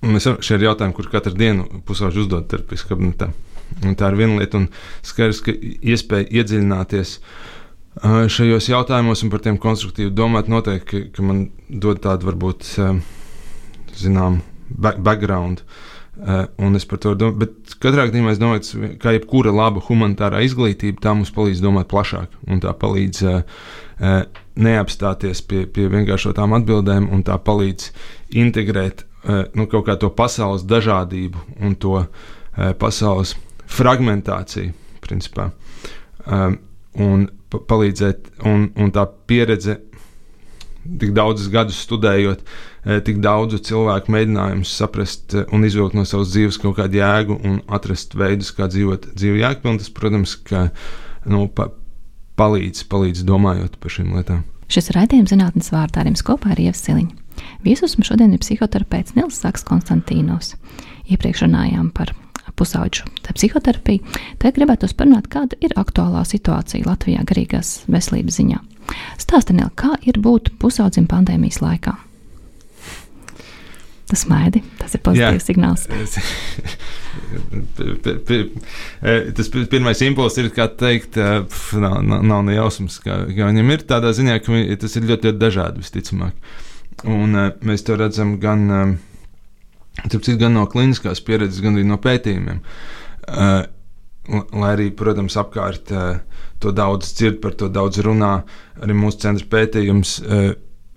[0.02, 3.28] Un es, šie ir jautājumi, kur katru dienu pusauģi uzdod terapijas kabinetā.
[3.82, 4.68] Un tā ir viena lieta, un
[5.06, 7.16] skaidrs, ka iespēja iedziļināties
[8.32, 12.70] šajos jautājumos un par tiem konstruktīvi domāt, noteikti, ka, man dod tādu varbūt,
[14.00, 14.40] zinām,
[14.72, 15.64] background.
[16.60, 21.00] Un es par to domāju, bet katrā gadījumā es domāju, ka jebkura laba humanitārā izglītība
[21.04, 23.22] tā mums palīdz domāt plašāk, un tā palīdz
[24.62, 27.88] neapstāties pie, pie vienkāršotām atbildēm, un tā palīdz
[28.42, 29.06] integrēt
[29.56, 32.04] nu, kaut kā to pasaules dažādību un to
[32.78, 33.36] pasaules
[33.72, 35.50] fragmentāciju, principā.
[36.26, 36.58] Um,
[37.00, 39.78] un pa palīdzēt, un, un tā pieredze,
[40.82, 46.32] tik daudzus gadus studējot, uh, tik daudzu cilvēku mēģinājumus saprast uh, un izvilkt no savas
[46.34, 50.68] dzīves kaut kādu jēgu un atrast veidus, kā dzīvot dzīvi jēgpilni, tas, protams, ka,
[51.28, 51.70] nu, pa,
[52.40, 54.46] palīdz, palīdz domājot par šīm lietām.
[54.72, 57.18] Šis raidījums zinātnes vārdā arī kopā ar Ievu Siliņu.
[57.64, 60.54] Viesus mums šodien ir psihoterapeits Nils Saks Konstantīnos.
[61.12, 62.14] Iepriekš runājām par
[62.58, 64.04] pusauģu psihoterapiju.
[64.42, 68.62] Tagad gribētu parunāt, kāda ir aktuālā situācija Latvijā garīgās veselības ziņā.
[69.20, 71.94] Stāstiet, kā ir būt pusaudzim pandēmijas laikā?
[74.12, 75.46] Tas maidi, tas ir pozitīvs Jā.
[75.46, 75.86] signāls.
[79.38, 81.16] tas pirmais impulss ir, kā teikt,
[81.80, 85.40] nav, nav ne jausmas, kā, kā viņam ir tādā ziņā, ka tas ir ļoti, ļoti
[85.40, 86.34] dažādi visticamāk.
[87.08, 88.60] Un, uh, mēs to redzam gan,
[89.98, 92.60] uh, citu, gan no kliniskās pieredzes, gan arī no pētījumiem.
[93.28, 93.62] Uh,
[94.54, 96.20] lai arī, protams, apkārt uh,
[96.62, 98.34] to daudz dzird, par to daudz runā,
[98.82, 100.52] arī mūsu centra pētījums uh,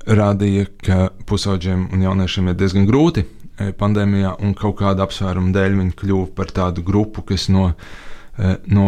[0.06, 3.26] rādīja, ka pusauģiem un jauniešiem ir diezgan grūti
[3.80, 7.70] pandēmijā, un kaut kāda apsvēruma dēļ viņi kļuva par tādu grupu, kas no,
[8.68, 8.88] no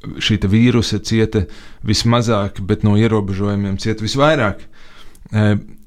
[0.00, 1.44] šī vīrusa cieta
[1.86, 4.64] vismazāk, bet no ierobežojumiem cieta visvairāk.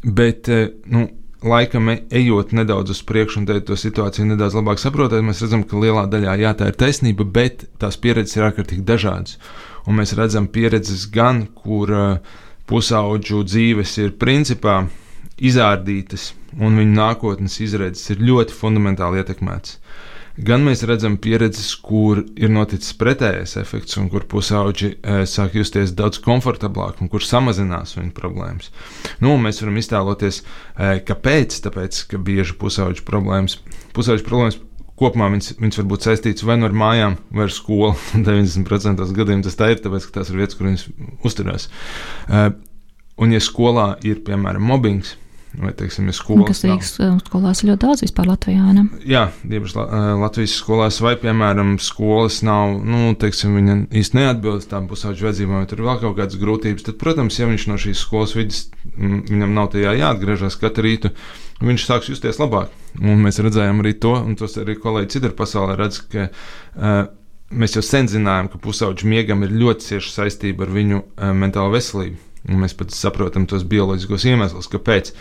[0.03, 0.51] Bet,
[0.93, 1.07] nu,
[1.43, 6.05] laikam ejot nedaudz uz priekšu un to situāciju nedaudz labāk saprotot, mēs redzam, ka lielā
[6.11, 9.37] daļā jā, tā ir taisnība, bet tās pieredzes ir ārkārtīgi dažādas.
[9.87, 11.91] Un mēs redzam pieredzes gan, kur
[12.69, 14.85] pusauģu dzīves ir principā
[15.43, 19.79] izārdītas, un viņu nākotnes izredzes ir ļoti fundamentāli ietekmētas
[20.37, 25.93] gan mēs redzam pieredzes, kur ir noticis pretējais efekts, un kur pusauģi e, sāk justies
[25.97, 28.71] daudz komfortablāk, un kur samazinās viņu problēmas.
[29.23, 31.59] Nu, mēs varam iztēloties, e, kāpēc.
[31.63, 33.59] Tāpēc, ka bieži pusauģu problēmas,
[33.95, 34.59] pusauģu problēmas
[34.99, 37.93] kopumā viņas, viņas var būt saistītas vai nu ar mājām, vai ar skolu.
[38.27, 40.87] 90% gadījumā tas tā ir, tāpēc, ka tās ir vietas, kur viņas
[41.25, 41.69] uzturās.
[42.29, 42.47] E,
[43.21, 45.17] un, ja skolā ir piemēram mobbings,
[45.53, 47.19] Vai, teiksim, skolas, kas Rīgas nav.
[47.27, 48.71] skolās ir ļoti daudz vispār Latvijā?
[48.73, 48.87] Ne?
[49.05, 55.27] Jā, divas Latvijas skolās, vai, piemēram, skolas nav, nu, teiksim, viņa īsti neatbilst tām pusauģu
[55.27, 58.63] vajadzībām, vai tur vēl kaut kādas grūtības, tad, protams, ja viņš no šīs skolas vidas,
[58.97, 61.13] viņam nav tajā jāatgriežas katru rītu,
[61.61, 62.73] viņš sāks justies labāk.
[62.97, 66.99] Un mēs redzējām arī to, un tos arī kolēģi citur pasaulē redz, ka uh,
[67.53, 71.75] mēs jau sen zinājām, ka pusauģu miegam ir ļoti cieša saistība ar viņu uh, mentālo
[71.77, 72.32] veselību.
[72.49, 75.13] Mēs pat saprotam tos bioloģiskos iemeslus, kāpēc.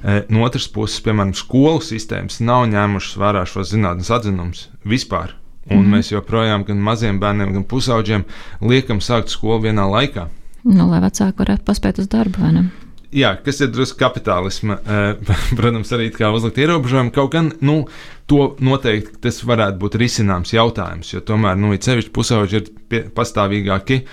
[0.00, 5.36] E, no otras puses, piemēram, skolu sistēmas nav ņēmušas vērā šos zinātnīs atzinumus vispār.
[5.68, 5.96] Un mm -hmm.
[5.96, 8.24] mēs joprojām gan maziem bērniem, gan pusauģiem
[8.60, 10.28] liekam sākt skolu vienā laikā.
[10.64, 12.70] Nu, lai vecāki varētu paspēt uz darbu, vai ne?
[13.14, 17.12] jā, kas ir drusku kapitālisma, eh, protams, arī kā uzlikt ierobežojumu.
[17.14, 17.82] Kaut gan nu,
[18.30, 24.04] to noteikti tas varētu būt risināms jautājums, jo tomēr nu, ir sevišķi pusauģi ir pastāvīgāki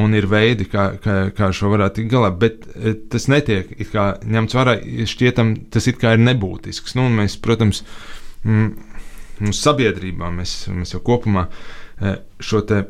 [0.00, 4.58] un ir veidi, kā, kā, kā šo varētu tikt galā, bet eh, tas netiek ņemts
[4.58, 4.78] vērā.
[5.10, 6.96] Šķietam, tas it kā ir nebūtisks.
[6.98, 7.84] Nu, mēs, protams,
[8.42, 8.68] mm,
[9.44, 11.48] mums sabiedrībā mēs, mēs jau kopumā
[12.02, 12.84] eh, šo te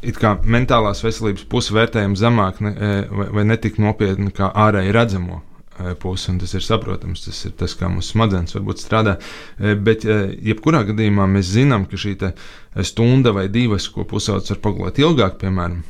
[0.00, 4.94] it kā mentālās veselības pusi vērtējam zemāk ne, e, vai, vai netik nopietni kā ārēji
[4.96, 7.26] redzamo e, pusi, un tas ir saprotams.
[7.26, 9.18] Tas ir tas, kā mūsu smadzenes varbūt strādā.
[9.58, 12.16] E, bet, jebkurā gadījumā, mēs zinām, ka šī
[12.86, 15.82] stunda vai divas, ko pusaudzis var pagulēt ilgāk, piemēram,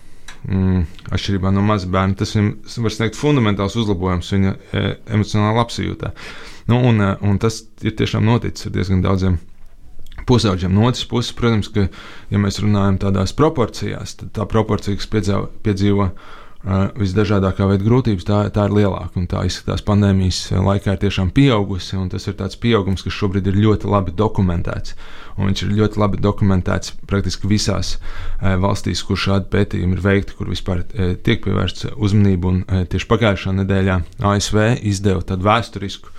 [0.46, 2.55] mm, atšķirībā no maza bērna, tas viņam
[2.87, 4.57] var sniegt fundamentāls uzlabojums viņa
[5.16, 6.12] emocionālā apsijūtā.
[6.70, 9.38] Nu, un, un tas ir tiešām noticis ar diezgan daudziem
[10.29, 10.74] pusauģiem.
[10.76, 11.88] No otras puses, protams, ka,
[12.31, 18.27] ja mēs runājam tādās proporcijās, tad tā proporcija, kas piedzīvo, piedzīvo Uh, visdažādākā veida grūtības,
[18.29, 19.16] tā, tā ir lielāka.
[19.16, 23.57] Un tā izskatās pandēmijas laikā ir tiešām pieaugusi, tas ir tāds pieaugums, kas šobrīd ir
[23.64, 24.94] ļoti labi dokumentēts.
[25.38, 27.94] Un viņš ir ļoti labi dokumentēts praktiski visās
[28.40, 30.85] valstīs, kur šādi pētījumi ir veikti, kur vispār
[31.25, 32.53] tiek pievērsta uzmanība.
[32.53, 36.12] Un tieši pagājušā nedēļā ASV izdeva tādu vēsturisku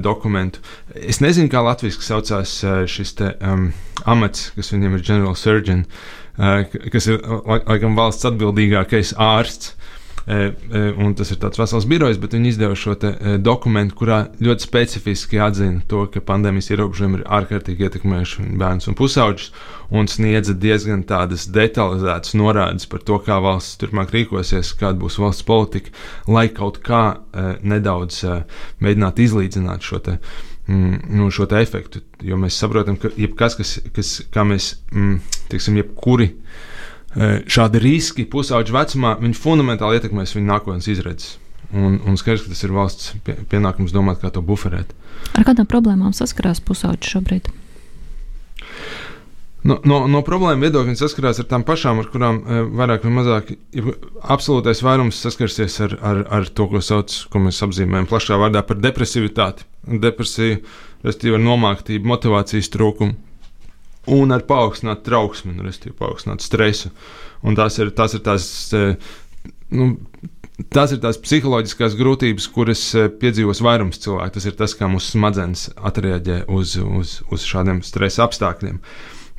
[0.00, 0.62] dokumentu.
[0.94, 3.72] Es nezinu, kā latviešu saucās šis te, um,
[4.08, 5.82] amats, kas viņiem ir General Surgeon.
[5.82, 9.74] Uh, kas ir laikam valsts atbildīgākais ārsts.
[10.26, 12.94] Eh, eh, un tas ir tāds vesels birojs, bet viņi izdeva šo
[13.44, 19.50] dokumentu, kurā ļoti specifiski atzina to, ka pandēmijas ierobežojumi ir ārkārtīgi ietekmējuši bērnus un pusauģus,
[19.92, 25.44] un sniedza diezgan tādas detalizētas norādes par to, kā valsts turpmāk rīkosies, kāda būs valsts
[25.44, 25.92] politika,
[26.24, 27.04] lai kaut kā
[27.60, 28.24] nedaudz
[28.80, 30.18] mēģinātu izlīdzināt šo te
[30.66, 32.00] nu, šo efektu.
[32.24, 35.18] Jo mēs saprotam, ka jebkas, kas, kas kā mēs, mm,
[35.52, 41.38] teiksim, jebkuri e, šādi riski pusauģu vecumā, viņi fundamentāli ietekmēs viņu nākotnes izredzes.
[41.74, 43.14] Un, un skaidrs, ka tas ir valsts
[43.50, 44.92] pienākums domāt, kā to buferēt.
[45.34, 47.50] Ar kādām problēmām saskarās pusauģi šobrīd?
[49.64, 53.52] No, no, no problēmu viedokļa saskarās ar tām pašām, ar kurām e, vairāk vai mazāk
[54.34, 58.82] absolūtais vairums saskarsies ar, ar, ar to, ko, sauc, ko mēs apzīmējam plašā vārdā par
[58.84, 59.64] depresivitāti
[60.04, 60.58] depresiju,
[61.04, 63.16] respektīvi ar nomāktību, motivācijas trūkumu
[64.12, 66.92] un ar paaugstinātu trauksmi, nu, respektīvi paaugstinātu stresu.
[67.44, 68.48] Un tās ir, tās ir tās.
[68.76, 68.94] E,
[69.80, 69.94] nu,
[70.70, 74.36] Tās ir tās psiholoģiskās grūtības, kuras e, piedzīvos vairums cilvēku.
[74.36, 78.76] Tas ir tas, kā mūsu smadzenes atreaģē uz, uz, uz šādiem stresa apstākļiem.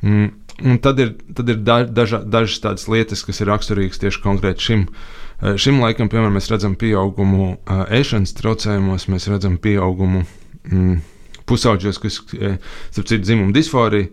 [0.04, 0.32] Mm,
[0.66, 4.88] un tad ir, tad ir daža, dažas tādas lietas, kas ir raksturīgas tieši konkrēti šim
[5.36, 10.24] Eh, šim laikam, piemēram, mēs redzam pieaugumu eh, ēšanas traucējumos, mēs redzam pieaugumu.
[10.70, 11.04] Mm,
[11.46, 12.56] Pusauģos, kas eh,
[12.90, 14.08] citu dzimumu disforija,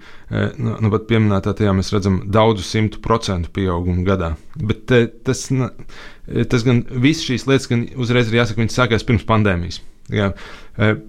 [0.61, 4.35] nu, nu pat pieminētā tajā mēs redzam daudzu simtu procentu pieaugumu gadā.
[4.53, 4.93] Bet
[5.25, 5.41] tas,
[6.51, 9.81] tas gan visas šīs lietas, gan uzreiz ir jāsaka, viņas sākās pirms pandēmijas.
[10.13, 10.29] Jā,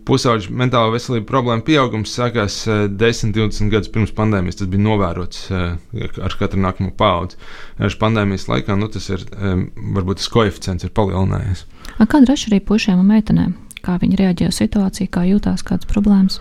[0.05, 4.59] pusauģu mentālo veselību problēmu pieaugums sākās 10, 20 gadus pirms pandēmijas.
[4.61, 7.41] Tas bija novērots ar katru nākamo paudzi.
[7.81, 11.65] Ar pandēmijas laikā nu, tas ir varbūt tas koeficients ir palielinājies.
[11.97, 13.57] Kāda ir atšķirība pušiem un meitenēm?
[13.85, 16.41] Kā viņi reaģē uz situāciju, kā jūtās, kādas problēmas?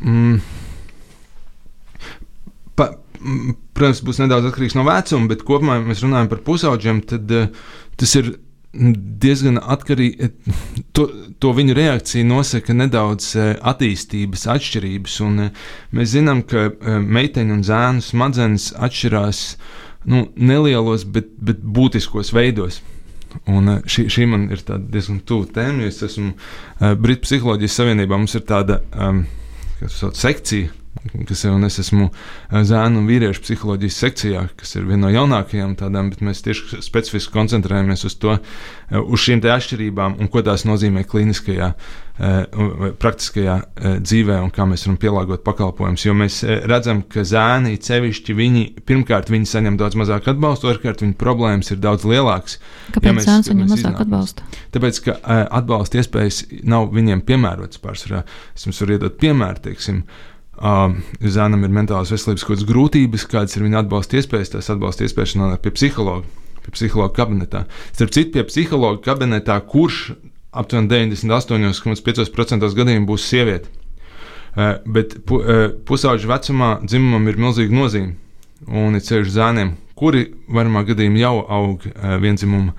[0.00, 0.40] Mm.
[2.76, 2.90] Pa,
[3.76, 7.34] protams, būs nedaudz atkarīgs no vecuma, bet kopumā, ja mēs runājam par pusauģiem, tad
[8.00, 8.38] tas ir
[8.72, 10.30] diezgan atkarīgi.
[10.94, 11.06] To,
[11.42, 15.16] to viņu reakciju nosaka nedaudz e, attīstības atšķirības.
[15.26, 15.50] Un, e,
[15.96, 19.42] mēs zinām, ka e, meiteņu un zēnu smadzenes atšķirās
[20.10, 22.80] nu, nelielos, bet, bet būtiskos veidos.
[23.50, 26.32] Un šī, šī man ir diezgan tuva tēma, jo es esmu
[26.98, 28.18] Britu psiholoģijas savienībā.
[28.18, 29.20] Mums ir tāda um,
[29.86, 30.72] sekcija,
[31.28, 35.74] kas jau es esmu eh, zēnu un vīriešu psiholoģijas sekcijā, kas ir viena no jaunākajām
[35.80, 40.66] tādām, bet mēs tieši specifiski koncentrējamies uz to, eh, uz šīm atšķirībām un ko tās
[40.68, 42.44] nozīmē klīniskajā, eh,
[43.00, 43.56] praktiskajā
[44.04, 46.04] dzīvē un kā mēs varam pielāgot pakalpojumus.
[46.04, 51.16] Jo mēs redzam, ka zēni cevišķi viņi pirmkārt viņi saņem daudz mazāk atbalstu, otrkārt viņu
[51.16, 52.58] problēmas ir daudz lielākas.
[52.92, 54.42] Kāpēc ja mēs, zēns saņem mazāk atbalstu?
[54.76, 55.16] Tāpēc, ka
[55.48, 58.26] atbalsta iespējas nav viņiem piemērotas pārsvarā.
[58.54, 63.56] Es jums varu iedot piemēru, teiksim, Uh, Zēnam ir mentālās veselības kaut kādas grūtības, kādas
[63.56, 64.52] ir viņa atbalsta iespējas.
[64.52, 66.26] Tās atbalsta iespējas nonākt pie psihologa,
[66.66, 67.64] pie psihologa kabinetā.
[67.94, 70.10] Starp citu, pie psihologa kabinetā, kurš
[70.52, 73.72] aptuveni 98,5% gadījumu būs sieviete.
[74.50, 78.16] Uh, bet uh, pusauģa vecumā dzimumam ir milzīga nozīme.
[78.66, 82.74] Un ir ceļš zēniem, kuri vairumā gadījumā jau aug uh, vienzimuma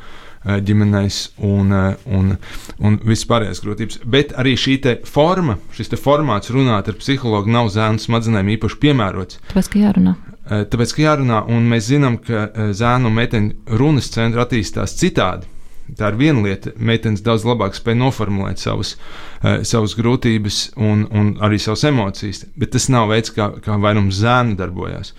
[0.45, 2.34] ģimenēs un, eh, un,
[2.82, 4.01] un vispārējās grūtības.
[4.06, 9.39] Bet arī šī forma, šis formāts runāt ar psihologu nav zēnu smadzenēm īpaši piemērots.
[9.51, 10.15] Tāpēc, ka jārunā.
[10.49, 15.45] Eh, tāpēc, ka jārunā, un mēs zinām, ka zēnu un meiteņu runas centri attīstās citādi.
[15.97, 16.71] Tā ir viena lieta.
[16.77, 18.93] Meitenes daudz labāk spēj noformulēt savus,
[19.67, 24.56] savus grūtības un, un arī savas emocijas, bet tas nav veids, kā, kā vairums zēnu
[24.56, 25.12] darbojas.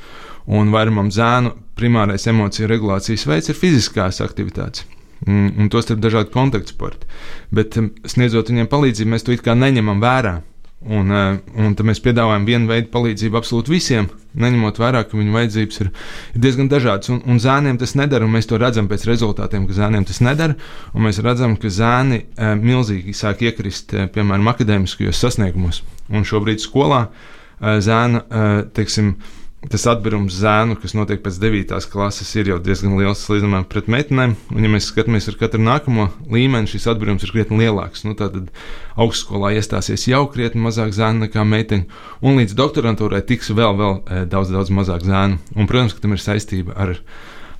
[0.48, 4.86] Un vairumam zēnu primārais emociju regulācijas veids ir fiziskās aktivitātes
[5.26, 7.08] un, un tos ir dažādi kontaktsporti.
[7.54, 10.40] Bet um, sniedzot viņiem palīdzību, mēs to it kā neņemam vērā.
[10.82, 14.08] Un, uh, un tad mēs piedāvājam vienu veidu palīdzību absolūti visiem,
[14.42, 15.90] neņemot vērā, ka viņu vajadzības ir,
[16.34, 17.12] ir diezgan dažādas.
[17.14, 20.56] Un, un zēniem tas nedara, un mēs to redzam pēc rezultātiem, ka zēniem tas nedara.
[20.98, 25.84] Mēs redzam, ka zēni uh, milzīgi sāk iekrist, uh, piemēram, akadēmiskajos sasniegumos.
[26.10, 29.38] Un šobrīd skolā uh, zēna, uh, teiksim, uh,
[29.70, 31.76] tas atbīrums zēnu, kas notiek pēc 9.
[31.92, 34.34] klases, ir jau diezgan liels salīdzinājumā pret meitenēm.
[34.50, 38.02] Un, ja mēs skatāmies ar katru nākamo līmeni, šis atbīrums ir krietni lielāks.
[38.06, 38.50] Nu, tad
[38.98, 44.24] augstskolā iestāsies jau krietni mazāk zēnu nekā meiteņu, un līdz doktorantūrai tiks vēl, vēl e,
[44.32, 45.38] daudz, daudz mazāk zēnu.
[45.54, 46.96] Un, protams, ka tam ir saistība ar,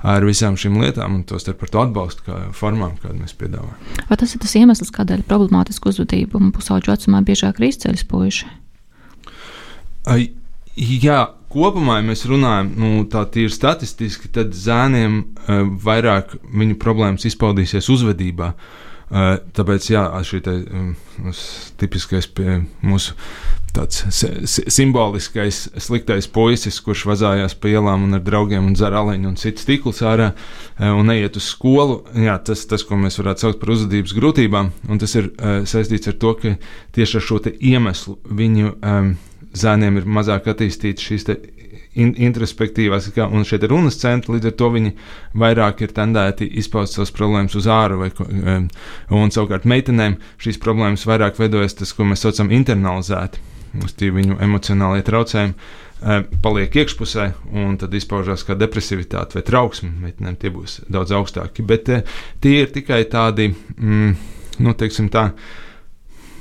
[0.02, 4.02] ar visām šīm lietām, un tos par to atbalstu kā formām, kādu mēs piedāvājam.
[4.10, 8.50] Vai tas ir tas iemesls, kādēļ problemātisku uzvedību pusauģu vecumā biežāk ir izceļas puiši?
[10.72, 11.18] Jā,
[11.52, 17.90] kopumā, ja mēs runājam nu, tā tīri statistiski, tad zēniem uh, vairāk viņu problēmas izpaudīsies
[17.92, 18.52] uzvedībā.
[19.12, 20.92] Uh, tāpēc, jā, šī te, um,
[21.80, 22.30] tipiskais
[22.80, 23.16] mūsu
[23.72, 24.02] tāds
[24.72, 29.66] simboliskais, sliktais puisis, kurš vazājās pa ielām un ar draugiem un dzer aleņu un citas
[29.68, 30.32] tīklus ārā
[30.80, 32.02] un neiet uz skolu.
[32.12, 36.12] Jā, tas, tas, ko mēs varētu saukt par uzvedības grūtībām, un tas ir uh, saistīts
[36.12, 36.56] ar to, ka
[36.96, 39.14] tieši ar šo iemeslu viņu um,
[39.58, 41.26] zēniem ir mazāk attīstītas šīs
[41.98, 44.92] in, introspektīvās, un šeit ir runas centri, līdz ar to viņi
[45.42, 48.10] vairāk ir tendēti izpaust savas problēmas uz āru, vai,
[49.12, 53.42] un savukārt meitenēm šīs problēmas vairāk veidojas tas, ko mēs saucam internalizēti,
[53.84, 55.80] uz viņu emocionālie traucējumi.
[56.42, 57.28] Paliek iekšpusē,
[57.62, 59.92] un tad izpaužās kā depresivitāte vai trauksme.
[60.02, 61.62] Meitenēm tie būs daudz augstāki.
[61.62, 61.86] Bet
[62.42, 64.16] tie ir tikai tādi, mm,
[64.66, 65.62] nu, teiksim, tā, uh,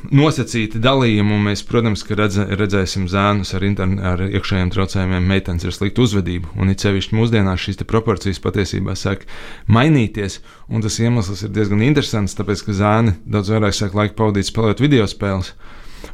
[0.10, 5.76] nosacīti dalījumi, un mēs, protams, redz, redzēsim zēnus ar, interne, ar iekšējiem traucējumiem, meitenes ar
[5.76, 6.54] sliktu uzvedību.
[6.58, 9.28] Un it sevišķi mūsdienās šīs proporcijas patiesībā sāk
[9.72, 10.40] mainīties,
[10.72, 14.84] un tas iemesls ir diezgan interesants, tāpēc, ka zēni daudz vairāk sāk laiku pavadīt spēlējot
[14.84, 15.54] video spēles,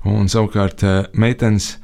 [0.07, 1.77] un savukārt eh, meitenes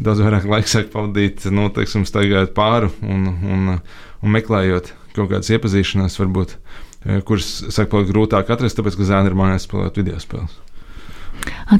[0.00, 3.76] daudz vairāk laika sāk pavadīt, nu, teiksim, staigājot pāri un, un,
[4.22, 6.56] un meklējot kaut kādas iepazīšanās, varbūt,
[7.04, 10.58] eh, kuras sāk palikt grūtāk atrast, tāpēc, ka zēni ir mājās spēlējot video spēles.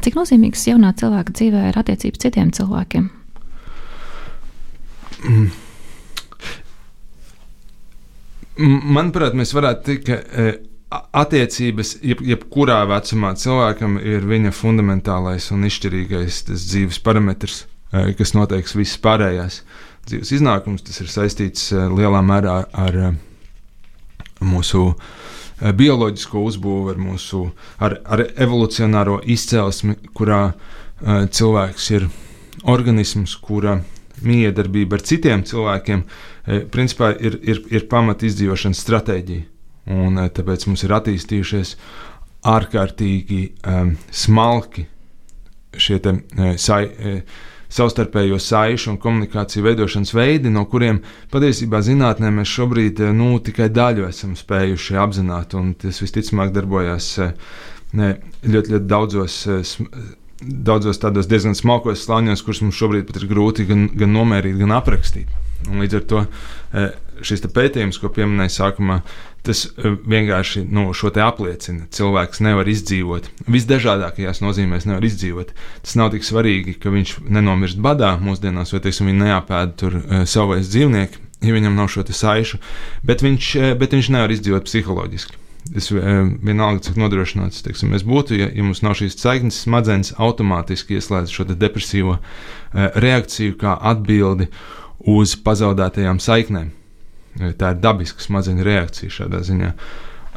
[0.01, 3.09] Cik nozīmīgs jaunā cilvēka dzīvē ir attiecības citiem cilvēkiem?
[5.21, 5.49] Mm.
[8.95, 10.55] Manuprāt, mēs varētu teikt, ka e,
[11.21, 18.75] attiecības, jeb, jebkurā vecumā cilvēkam ir viņa fundamentālais un izšķirīgais dzīves parametrs, e, kas noteiks
[18.77, 19.61] visas pārējās
[20.09, 20.85] dzīves iznākums.
[20.87, 23.01] Tas ir saistīts e, lielā mērā ar
[24.41, 25.20] mūsu Eh,
[25.61, 27.45] bioloģisko uzbūvi, ar mūsu
[27.83, 32.07] ar, ar evolucionāro izcelsmi, kurā uh, cilvēks ir
[32.69, 33.79] organisms, kura
[34.25, 39.47] miedarbība ar citiem cilvēkiem uh, principā ir, ir, ir pamata izdzīvošanas stratēģija.
[39.91, 41.75] Un, tāpēc mums ir attīstījušies
[42.47, 44.85] ārkārtīgi um, smalki
[45.77, 52.31] šie te, uh, sai, uh, savstarpējo saišu un komunikāciju veidošanas veidi, no kuriem patiesībā zinātnē
[52.35, 57.35] mēs šobrīd eh, nu, tikai daļu esam spējuši apzināt, tas visticamāk darbojās eh,
[57.97, 59.43] ne, ļoti, ļoti daudzos.
[59.47, 59.77] Eh,
[60.41, 65.29] daudzos tādos diezgan smalkos slāņos, kurus mums šobrīd ir grūti gan, gan nomērīt, gan aprakstīt.
[65.69, 66.21] Un līdz ar to
[67.27, 69.01] šis pētījums, ko pieminēju sākumā,
[69.41, 71.87] Tas e, vienkārši nu, šo te apliecina.
[71.93, 73.29] Cilvēks nevar izdzīvot.
[73.49, 75.53] Visdažādākajās nozīmēs nevar izdzīvot.
[75.81, 80.23] Tas nav tik svarīgi, ka viņš nenomirst badā mūsdienās, vai teiksim, viņa neapēda tur uh,
[80.29, 82.59] savais dzīvnieki, ja viņam nav šo saišu,
[83.07, 85.39] bet viņš, uh, bet viņš nevar izdzīvot psiholoģiski.
[85.77, 90.97] Es vienalga, cik nodrošināts teiksim, mēs būtu, ja, ja mums nav šīs saiknes, smadzenes automātiski
[90.97, 92.17] ieslēdz šo depresīvo
[92.73, 94.49] reakciju kā atbildi
[95.13, 96.73] uz pazaudētajām saiknēm.
[97.39, 99.71] Tā ir dabiska smadzeņu reakcija šādā ziņā.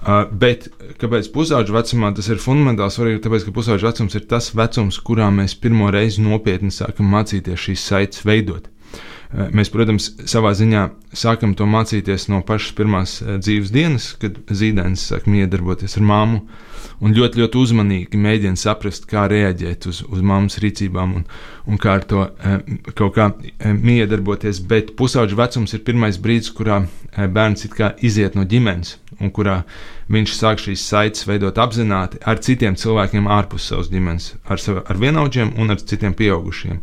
[0.05, 0.67] Uh, bet
[1.01, 3.23] kāpēc pusauģu vecumā tas ir fundamentāli svarīgi?
[3.25, 7.87] Tāpēc, ka pusauģu vecums ir tas vecums, kurā mēs pirmo reizi nopietni sākam mācīties šīs
[7.89, 8.69] saites veidot.
[8.69, 10.85] Uh, mēs, protams, savā ziņā
[11.17, 16.45] sākam to mācīties no pašas pirmās uh, dzīves dienas, kad zīdainis sāk miedarboties ar māmu.
[16.45, 21.25] Uh, un ļoti, ļoti uzmanīgi mēģina saprast, kā reaģēt uz, uz mammas rīcībām un,
[21.71, 22.59] un kā ar to e,
[22.93, 24.63] kaut kā e, miedarboties.
[24.71, 27.69] Bet pusauģa vecums ir pirmais brīdis, kurā e, bērns
[28.05, 29.61] iziet no ģimenes un kurā
[30.13, 34.99] viņš sāk šīs saites veidot apzināti ar citiem cilvēkiem ārpus savas ģimenes, ar, savu, ar
[35.01, 36.81] vienaudžiem un ar citiem pieaugušiem.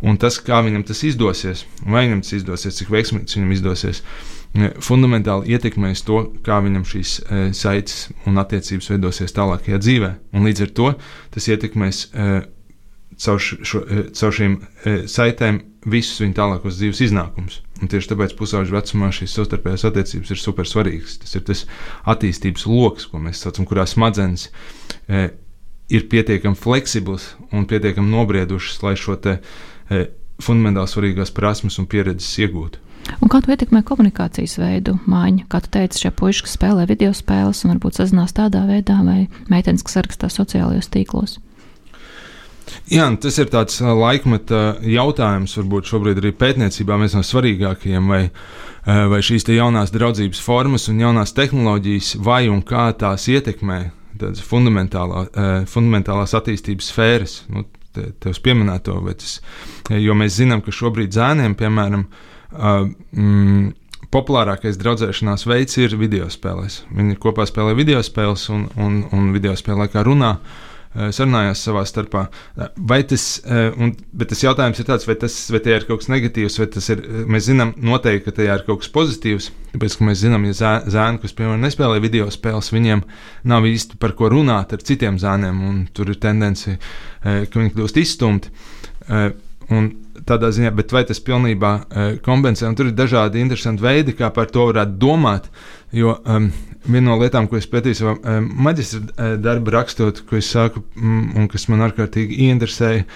[0.00, 4.39] Un tas, kā viņam tas izdosies, vai viņam tas izdosies, cik veiksmīgi viņam izdosies, uh,
[4.82, 10.10] fundamentāli ietekmēs to, kā viņam šīs e, saites un attiecības veidosies tālākajā dzīvē.
[10.34, 10.88] Un līdz ar to
[11.34, 12.28] tas ietekmēs e,
[13.22, 14.56] caur, šo, e, caur šīm
[15.10, 17.60] saitēm visus viņa tālākos dzīves iznākumus.
[17.80, 21.20] Un tieši tāpēc pusauģa vecumā šīs savstarpējās attiecības ir super svarīgas.
[21.22, 21.64] Tas ir tas
[22.10, 24.50] attīstības lokus, ko mēs saucam, kurā smadzenes
[25.08, 25.28] e,
[25.90, 29.38] ir pietiekami fleksibls un pietiekami nobriedušas, lai šo te,
[29.88, 30.04] e,
[30.42, 32.89] fundamentāli svarīgās prasmes un pieredzes iegūtu.
[33.18, 35.46] Un kā tu ietekmē komunikācijas veidu maiņu?
[35.50, 39.24] Kā tu teici, šie puiši, kas spēlē video spēles un varbūt sazinās tādā veidā, vai
[39.50, 41.38] meitenes, kas rakstā sociālajos tīklos?
[42.90, 48.22] Jā, nu, tas ir tāds laikmeta jautājums, varbūt šobrīd arī pētniecībā viens no svarīgākajiem, vai,
[48.86, 53.80] vai šīs jaunās draudzības formas un jaunās tehnoloģijas, vai un kā tās ietekmē
[54.20, 55.26] tādas fundamentālā,
[55.70, 57.36] fundamentālās attīstības sfēras.
[57.50, 59.38] Nu, te, tev pieminēto, bet es,
[59.90, 63.68] jo mēs zinām, ka šobrīd zēniem, piemēram, uh, mm,
[64.10, 66.82] populārākais draudzēšanās veids ir video spēlēs.
[66.94, 70.36] Viņi kopā spēlē video spēles un, un, un video spēlē kā runā.
[70.90, 72.24] Eh, sarunājās savā starpā.
[72.58, 73.24] Eh, vai tas,
[73.78, 76.88] un, bet tas jautājums ir tāds, vai tas vai ir kaut kas negatīvs, vai tas
[76.90, 77.04] ir.
[77.30, 79.46] Mēs zinām, noteikti, ka tajā ir kaut kas pozitīvs.
[79.70, 83.04] Tāpēc, ka mēs zinām, ja zēni, kas, piemēram, nespēlē video spēles, viņiem
[83.52, 86.74] nav īsti par ko runāt ar citiem zēniem, un tur ir tendence,
[87.22, 88.50] ka viņi kļūst izstumti.
[89.70, 89.92] Un
[90.28, 92.68] tādā ziņā, bet vai tas pilnībā uh, kompensē?
[92.68, 95.50] Un tur ir dažādi interesanti veidi, kā par to varētu domāt.
[95.96, 96.50] Jo um,
[96.86, 100.84] viena no lietām, ko es pētīju savā um, maģistra uh, darba rakstot, ko es sāku
[100.96, 103.06] mm, un kas man ārkārtīgi ieinteresēja,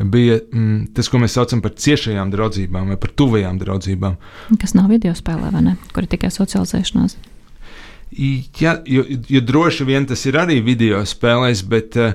[0.00, 4.18] bija mm, tas, ko mēs saucam par ciešajām draudzībām vai par tuvajām draudzībām.
[4.60, 5.76] Kas nav video spēlē, vai ne?
[5.94, 7.18] Kur ir tikai socializēšanās.
[8.14, 12.14] Ja, jo, jo droši vien tas ir arī video spēlēs, bet, eh,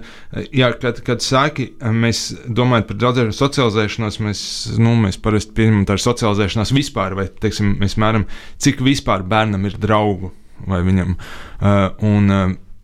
[0.56, 4.44] jā, kad, kad sāki, eh, mēs domājam par draugu socializēšanos, mēs,
[4.80, 9.76] nu, mēs parasti pieņemam tādu socializēšanos vispār, vai teiksim, mēs mēram, cik vispār bērnam ir
[9.82, 10.32] draugu,
[10.68, 11.18] vai viņam.
[11.60, 12.32] Uh, un,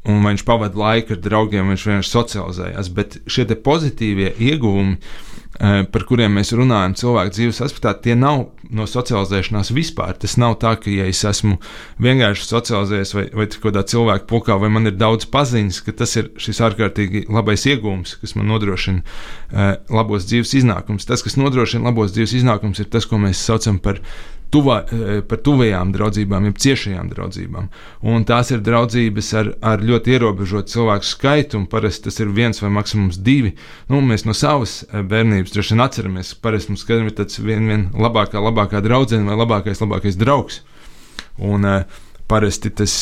[0.05, 2.91] un viņš pavadīja laiku ar draugiem, viņš vienkārši socializējās.
[2.95, 8.41] Bet šie pozitīvie ieguvumi, eh, par kuriem mēs runājam, cilvēku dzīves aspektā, tie nav
[8.75, 10.17] no socializēšanās vispār.
[10.19, 11.57] Tas nav tā, ka, ja es esmu
[12.03, 16.31] vienkārši socializējies vai, vai kādā cilvēku pulkā, vai man ir daudz paziņas, ka tas ir
[16.41, 21.07] šis ārkārtīgi labais iegūms, kas man nodrošina uh, labos dzīves iznākumus.
[21.07, 24.01] Tas, kas nodrošina labos dzīves iznākumus, ir tas, ko mēs saucam par
[24.55, 27.67] tuvā, eh, par tuvajām draudzībām, jeb ciešajām draudzībām.
[28.11, 32.61] Un tās ir draudzības ar, ar ļoti ierobežotu cilvēku skaitu, un parasti tas ir viens
[32.63, 33.55] vai maksimums divi.
[33.89, 37.67] Nu, mēs no savas eh, bērnības droši vien atceramies, parasti mums skatām ir tāds vien,
[37.67, 40.61] vien labākā, labākā draudzene vai labākais, labākais draugs.
[41.35, 42.93] Un, uh, parasti tas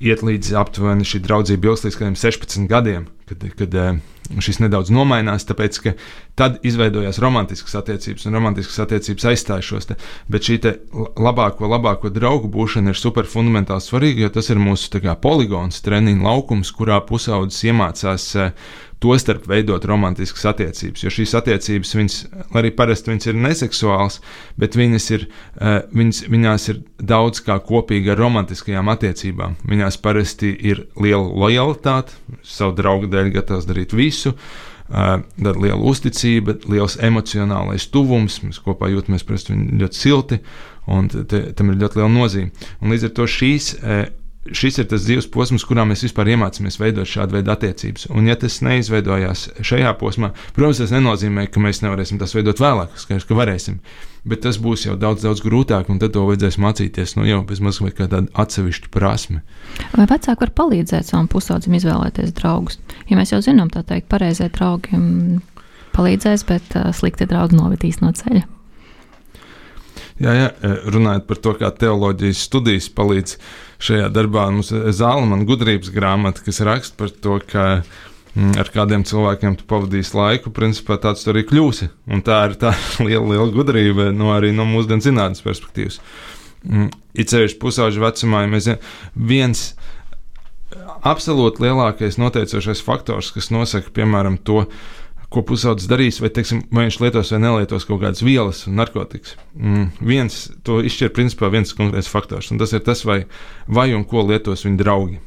[0.00, 4.00] iet līdz aptuveni šī draudzība ilgs līdz kādiem 16 gadiem, kad, kad uh,
[4.42, 5.94] šis nedaudz nomainās, tāpēc ka
[6.38, 9.96] tad izveidojās romantiskas attiecības, un romantiskas attiecības aizstāja šos te.
[10.30, 10.58] Bet šī
[11.20, 16.26] labāko, labāko draugu būšana ir super fundamentāli svarīga, jo tas ir mūsu kā, poligons, treniņu
[16.26, 18.70] laukums, kurā pusaudzis iemācās uh,
[19.00, 21.04] tostarp veidot romantiskas attiecības.
[21.04, 22.16] Jo šīs attiecības, viņas,
[22.60, 24.20] arī parasti viņas ir neseksuālas,
[24.60, 25.28] bet viņas ir,
[25.60, 29.56] uh, viņas, viņās ir daudz kā kopīga ar romantiskajām attiecībām.
[29.70, 34.36] Viņās parasti ir liela lojalitāte, savu draugu dēļ gatavs darīt visu.
[34.90, 38.40] Tad liela uzticība, liels emocionālais tuvums.
[38.42, 40.40] Mēs kopā jūtamies ļoti silti,
[40.90, 42.50] un te, tam ir ļoti liela nozīme.
[42.82, 44.00] Un līdz ar to šīs uh,
[44.48, 48.06] šis ir tas dzīves posms, kurā mēs vispār iemācāmies veidot šādu veidu attiecības.
[48.14, 52.96] Un, ja tas neizveidojās šajā posmā, protams, tas nenozīmē, ka mēs nevarēsim tas veidot vēlāk.
[53.00, 53.80] Skaidrs, ka varēsim.
[54.28, 57.60] Bet tas būs jau daudz, daudz grūtāk, un tad to vajadzēs mācīties nu, jau bez
[57.64, 59.40] mazliet kā tāda atsevišķa prasme.
[59.94, 62.80] Vai vecāki var palīdzēt savam pusaudzim izvēlēties draugus?
[63.08, 65.00] Ja mēs jau zinām, tā teikt, pareizie draugi
[65.96, 68.44] palīdzēs, bet slikti draugi novadīs no ceļa.
[70.20, 70.48] Jā, jā,
[70.92, 73.38] runājot par to, kā teoloģijas studijas palīdz
[73.80, 77.64] šajā darbā, mums ir zāle, man gudrības grāmata, kas raksta par to, ka
[78.34, 81.88] mm, ar kādiem cilvēkiem tu pavadīsi laiku, principā tāds tu arī kļūsi.
[82.12, 82.74] Un tā ir tā
[83.06, 85.96] liela, liela gudrība no arī no mūsdienu zinātnes perspektīvas.
[86.68, 88.68] Mm, it sevišķi pusauģu vecumā, ja mēs
[89.16, 89.70] viens
[91.00, 94.66] absolūti lielākais noteicošais faktors, kas nosaka, piemēram, to,
[95.30, 99.36] ko pusaudzis darīs, vai, teiksim, vai viņš lietos vai nelietos kaut kādas vielas un narkotikas.
[99.54, 103.22] Mm, viens to izšķir principā viens konkrēts faktors, un tas ir tas, vai,
[103.70, 105.20] vai un ko lietos viņa draugi.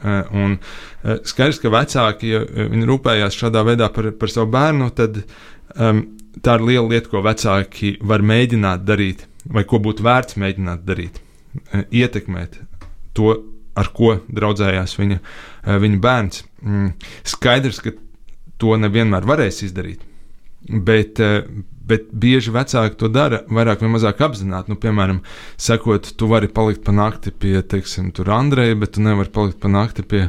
[0.00, 4.88] Uh, un uh, skaidrs, ka vecāki, ja viņi rūpējās šādā veidā par, par savu bērnu,
[4.96, 6.04] tad um,
[6.44, 11.20] tā ir liela lieta, ko vecāki var mēģināt darīt, vai ko būtu vērts mēģināt darīt.
[11.90, 12.60] Ietekmēt
[13.16, 13.34] to,
[13.80, 15.18] ar ko draudzējās viņa,
[15.84, 16.44] viņa bērns.
[16.64, 16.92] Mm,
[17.28, 17.92] skaidrs, ka
[18.60, 20.06] to nevienmēr varēs izdarīt.
[20.60, 21.46] Bet, eh,
[21.90, 24.70] bet bieži vecāki to dara vairāk vai mazāk apzināti.
[24.70, 25.22] Nu, piemēram,
[25.56, 30.02] sakot, tu vari palikt pa nakti pie, teiksim, Andreja, bet tu nevari palikt pa nakti
[30.02, 30.28] pie,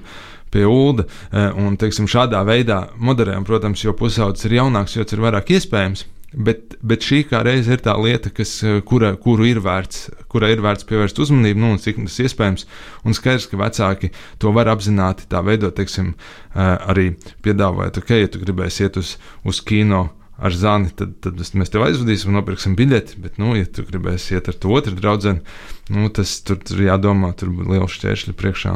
[0.51, 1.05] pie Ulda.
[1.31, 5.53] Eh, un, teiksim, šādā veidā moderējam, protams, jo pusaudzis ir jaunāks, jo tas ir vairāk
[5.57, 6.05] iespējams.
[6.31, 10.53] Bet, bet šī kā reize ir tā lieta, kas, eh, kura, kuru ir vērts, kurai
[10.53, 12.65] ir vērts pievērst uzmanību, nu, cik tas iespējams.
[13.03, 16.13] Un skaidrs, ka vecāki to var apzināti tā veidot, teiksim,
[16.55, 20.09] eh, arī piedāvājot, ok, ja tu gribēsi iet uz, uz kino
[20.41, 23.19] ar zani, tad, tad mēs tev aizvedīsim un nopirksim biļeti.
[23.21, 25.35] Bet, nu, ja tu gribēsi iet ar to otru draugu,
[25.93, 28.73] nu, tas tur, tur jādomā, tur ir liels šķēršļi priekšā.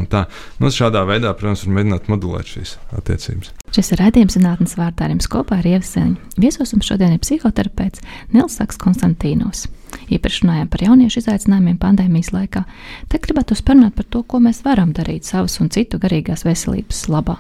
[0.62, 3.54] Nu, šādā veidā, protams, var mēģināt modulēt šīs attiecības.
[3.76, 6.36] Šis ir raidījums zinātnes vārdā ar jums kopā ar Ievasēņu.
[6.40, 8.06] Viesos mums šodien ir psihoterapeits
[8.36, 9.66] Nils Saks Konstantīnos.
[10.12, 12.66] Īpaši runājām par jauniešu izaicinājumiem pandēmijas laikā.
[13.10, 17.40] Te gribētu parunāt par to, ko mēs varam darīt savas un citu garīgās veselības labā.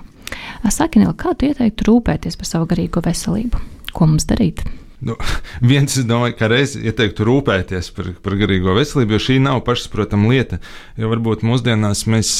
[0.71, 3.61] Saki, Nil, kā tu ieteiktu rūpēties par savu garīgo veselību?
[3.95, 4.63] Ko mums darīt?
[5.05, 5.15] Nu,
[5.71, 10.31] viens, es domāju, ka reiz ieteiktu rūpēties par, par garīgo veselību, jo šī nav pašsaprotama
[10.31, 10.61] lieta.
[10.99, 12.31] Jo varbūt mūsdienās mēs,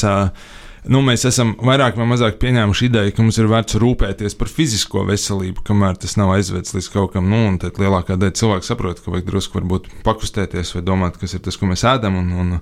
[0.90, 5.06] nu, mēs esam vairāk vai mazāk pieņēmuši ideju, ka mums ir vērts rūpēties par fizisko
[5.10, 7.30] veselību, kamēr tas nav aizvedis līdz kaut kam.
[7.32, 9.64] Nu, tad lielākā daļa cilvēku saprot, ka vajag drusku
[10.08, 12.18] pakustēties vai domāt, kas ir tas, ko mēs ēdam.
[12.24, 12.58] Un, un,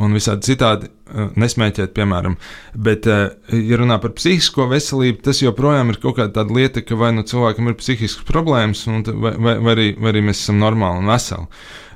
[0.00, 2.36] un visādi citādi uh, nesmēķēt, piemēram.
[2.86, 7.12] Bet, uh, ja runā par psihisko veselību, tas joprojām ir kaut kāda lieta, ka vai
[7.16, 11.12] nu cilvēkam ir psihiskas problēmas, vai, vai, vai, arī, vai arī mēs esam normāli un
[11.12, 11.46] veseli.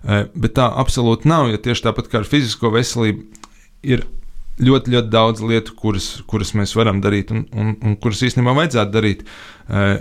[0.02, 3.26] Uh, bet tā absolūti nav, jo tieši tāpat kā ar fizisko veselību
[3.88, 4.06] ir
[4.58, 8.94] ļoti, ļoti daudz lietu, kuras, kuras mēs varam darīt un, un, un kuras īstenībā vajadzētu
[8.94, 9.26] darīt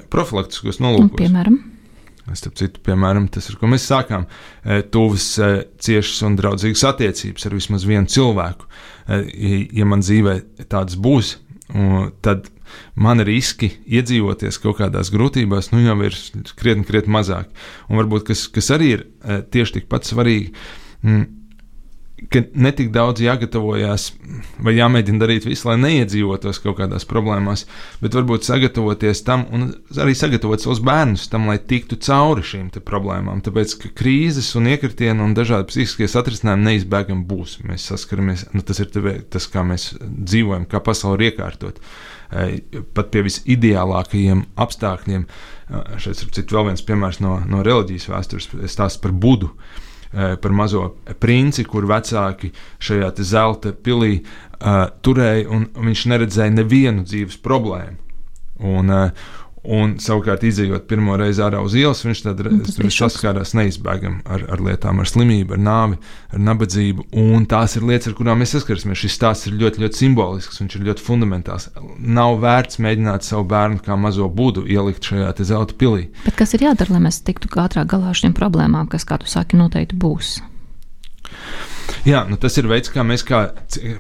[0.10, 1.20] profilaktiskos nolūkos.
[1.20, 1.60] Piemēram?
[2.36, 4.26] Starp citu, piemēram, tas, ar ko mēs sākām,
[4.64, 8.68] e, tuvas, e, ciešas un draudzīgas attiecības ar vismaz vienu cilvēku.
[9.08, 9.22] E,
[9.80, 11.38] ja man dzīvē tāds būs,
[12.24, 12.50] tad
[12.96, 16.16] man riski iedzīvoties kaut kādās grūtībās, nu jau ir
[16.60, 17.50] krietni, krietni mazāk.
[17.88, 19.04] Un varbūt kas, kas arī ir
[19.52, 20.54] tieši tikpat svarīgi,
[22.34, 24.08] ka netik daudz jāgatavojas
[24.66, 27.68] vai jāmēģina darīt visu, lai neiedzīvotos kaut kādās problēmās,
[28.02, 29.68] bet varbūt sagatavoties tam un
[30.02, 33.44] arī sagatavot savus bērnus tam, lai tiktu cauri šīm problēmām.
[33.46, 37.60] Tāpēc, ka krīzes un iekritieni un dažādi psihiskie satricinājumi neizbēgami būs.
[37.70, 38.92] Mēs saskaramies, nu, tas ir
[39.30, 41.82] tas, kā mēs dzīvojam, kā pasaule ir iekārtot.
[42.98, 45.30] Pat pie visideālākajiem apstākļiem.
[46.02, 49.54] Šeit ir vēl viens piemērs no, no reliģijas vēstures, stāsts par Budu.
[49.54, 50.84] Uh, par mazo
[51.20, 57.98] princi, kur vecāki šajā zelta pilī uh, turēja, un viņš neredzēja nevienu dzīves problēmu.
[58.68, 59.34] Un, uh,
[59.68, 62.40] Un savukārt, izējot pirmo reizi ārā uz ielas, viņš tad
[62.94, 66.00] saskārās neizbēgami ar, ar lietām, ar slimību, ar nāvi,
[66.32, 67.10] ar nabadzību.
[67.20, 69.02] Un tās ir lietas, ar kurām mēs saskarsimies.
[69.04, 71.70] Šis stāsts ir ļoti, ļoti simbolisks, viņš ir ļoti fundamentāls.
[72.00, 76.08] Nav vērts mēģināt savu bērnu kā mazo būdu ielikt šajā zelta pilī.
[76.24, 79.28] Bet kas ir jādara, lai mēs tiktu ātrāk galā ar šīm problēmām, kas, kā tu
[79.28, 80.38] saki, noteikti būs?
[82.08, 83.42] Jā, nu tas ir veids, kā mēs, kā,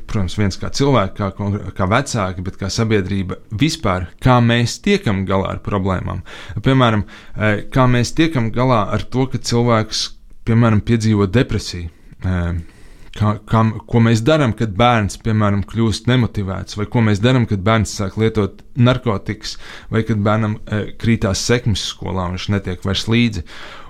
[0.07, 5.53] protams, viens kā cilvēki, kā, kā vecāki, bet kā sabiedrība vispār, kā mēs tiekam galā
[5.55, 6.23] ar problēmām.
[6.63, 10.07] Piemēram, eh, kā mēs tiekam galā ar to, ka cilvēks,
[10.47, 11.89] piemēram, piedzīvo depresiju
[12.23, 12.76] eh,
[13.17, 17.63] kā, kā, ko mēs darām, kad bērns, piemēram, kļūst nemotivēts, vai ko mēs darām, kad
[17.65, 19.55] bērns sāk lietot narkotikas,
[19.93, 23.43] vai kad bērnam e, krītās sekmes skolā, viņš netiek vairs līdzi.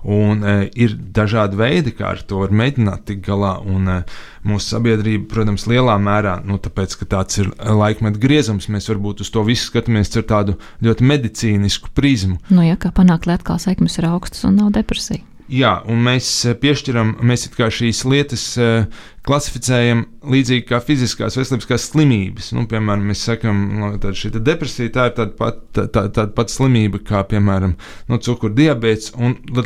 [0.08, 3.58] Un, e, ir dažādi veidi, kā ar to var mēģināt tikt galā.
[3.68, 4.00] Un, e,
[4.48, 9.34] mūsu sabiedrība, protams, lielā mērā, nu, tāpēc, ka tāds ir laikmeta griezums, mēs varbūt uz
[9.34, 12.40] to visu skatāmies ar tādu ļoti medicīnisku prizmu.
[12.48, 15.26] Nu, ja kā panākt, lai atkal sekmes ir augstas un nav depresija.
[15.48, 21.78] Jā, un mēs eh, piešķiram, mēs šīs lietas uh, klasificējam līdzīgi kā fiziskās veselības, kā
[21.82, 22.52] slimības.
[22.56, 23.64] Nu, piemēram, mēs sakām,
[24.02, 27.76] ka nu, šī depresija tā ir tāda pat, tā, tā, tāda pat slimība kā, piemēram,
[28.12, 29.16] nu, cukurdiabēts,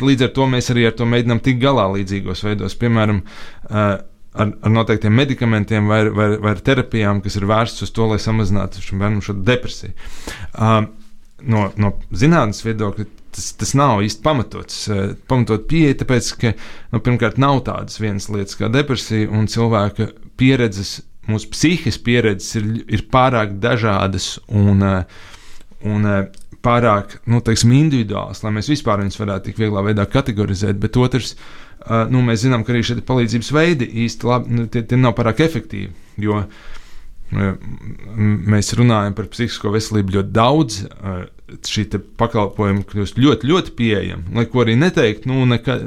[0.02, 2.76] līdz ar to mēs arī ar to mēģinām tikt galā līdzīgos veidos.
[2.80, 3.22] Piemēram,
[3.70, 3.92] uh,
[4.32, 8.82] ar, ar noteiktiem medikamentiem vai, vai, vai terapijām, kas ir vērstas uz to, lai samazinātu
[8.82, 9.94] šim bērnam šo depresiju.
[10.52, 10.80] Uh,
[11.42, 14.82] no, no zinātnes viedokļa tas, tas nav īsti pamatots.
[14.92, 16.52] Eh, pamatot pieeja, tāpēc, ka
[16.92, 20.10] nu, pirmkārt nav tādas vienas lietas kā depresija, un cilvēka
[20.40, 25.26] pieredzes, mūsu psihiskās pieredzes ir, ir pārāk dažādas un, eh,
[25.88, 26.22] un eh,
[26.62, 30.78] pārāk nu, teiksim, individuālas, lai mēs vispār viņus varētu tik vieglā veidā kategorizēt.
[30.78, 31.32] Bet otrs,
[32.12, 35.42] nu, mēs zinām, ka arī šie palīdzības veidi īsti labi, nu, tie, tie nav pārāk
[35.42, 35.90] efektīvi.
[36.22, 36.44] Jo,
[37.32, 40.82] Mēs runājam par psihisko veselību ļoti daudz,
[41.68, 41.86] šī
[42.20, 44.36] pakalpojuma kļūst ļoti, ļoti pieejama.
[44.36, 45.78] Lai ko arī neteikt, nu, neka,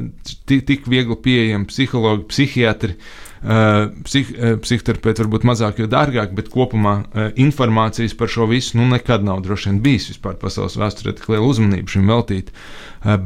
[0.46, 2.98] tik viegli pieejama psihologi, psihiatri.
[3.46, 4.30] Psih,
[4.64, 6.96] psihoterapeiti varbūt mazāk, jo dārgāk, bet kopumā
[7.38, 11.46] informācijas par šo visu nu, nekad nav droši vien bijis vispār pasaules vēsturē tik liela
[11.46, 12.50] uzmanība šim veltīt.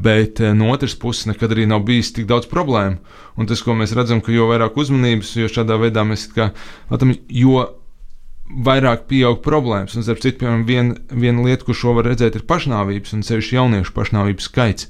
[0.03, 2.99] Bet no otras puses, nekad arī nav bijis tik daudz problēmu.
[3.39, 6.51] Un tas, ko mēs redzam, ka jo vairāk uzmanības, jo šādā veidā mēs kā,
[6.91, 7.63] atam, jo
[8.49, 9.95] vairāk pieaug problēmas.
[9.97, 13.59] Un, starp citu, piemēram, viena, viena lieta, ko šo var redzēt, ir pašnāvības, un sevišķi
[13.59, 14.89] jauniešu pašnāvības skaits.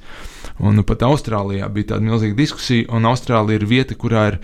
[0.60, 4.40] Un nu, pat Austrālijā bija tāda milzīga diskusija, un Austrālija ir vieta, kurā ir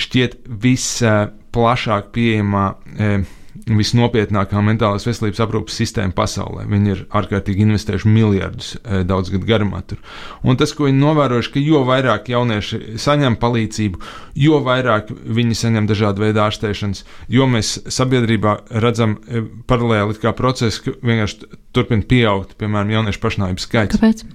[0.00, 2.68] šķiet visplašāk pieejamā.
[2.96, 3.18] Eh,
[3.66, 6.64] visnopietnākā mentālās veselības aprūpas sistēma pasaulē.
[6.70, 9.82] Viņi ir ārkārtīgi investējuši miljardus e, daudz gadu garumā.
[9.88, 10.00] Tur.
[10.46, 14.02] Un tas, ko viņi novērojuši, ka jo vairāk jaunieši saņem palīdzību,
[14.44, 20.96] jo vairāk viņi saņem dažādu veidu ārstēšanas, jo mēs sabiedrībā redzam e, paralēli procesu, ka
[21.02, 23.98] vienkārši turpina pieaugt, piemēram, jauniešu pašnāvības skaits.
[23.98, 24.26] Kāpēc?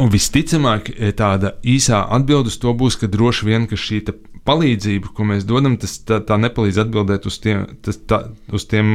[0.00, 4.00] Un visticamāk, e, tāda īsā atbilde uz to būs, ka droši vien ka šī
[4.48, 8.20] palīdzību, ko mēs dodam, tas tā, tā nepalīdz atbildēt uz tiem, tas, tā,
[8.52, 8.88] uz tiem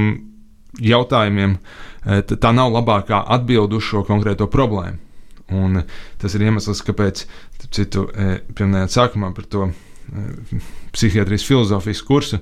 [0.85, 1.57] jautājumiem.
[2.05, 5.01] E, tā nav labākā atbilde uz šo konkrēto problēmu.
[5.49, 5.81] Un
[6.21, 7.23] tas ir iemesls, kāpēc,
[7.73, 8.05] citu,
[8.53, 9.71] pieminējot sākumā par to
[10.93, 12.39] psihiatrijas filozofijas kursu,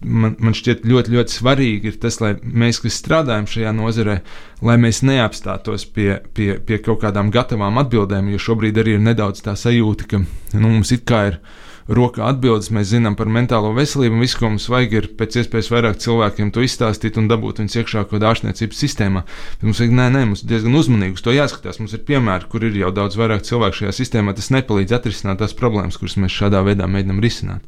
[0.00, 4.18] man, man šķiet ļoti, ļoti svarīgi ir tas, lai mēs, kas strādājam šajā nozarē,
[4.64, 9.42] lai mēs neapstātos pie, pie, pie kaut kādām gatavām atbildēm, jo šobrīd arī ir nedaudz
[9.44, 11.40] tā sajūta, ka nu, mums it kā ir
[11.88, 15.70] rokā atbildes, mēs zinām par mentālo veselību, un viss, ko mums vajag, ir pēc iespējas
[15.72, 19.22] vairāk cilvēkiem to izstāstīt un dabūt viņus iekšā kaut kādā ārstniecības sistēmā.
[19.56, 21.80] Bet mums vajag, nē, nē, mums diezgan uzmanīgi uz to jāskatās.
[21.80, 24.36] Mums ir piemēri, kur ir jau daudz vairāk cilvēku šajā sistēmā.
[24.36, 27.64] Tas nepalīdz atrisināt tās problēmas, kuras mēs šādā veidā mēģinām risināt.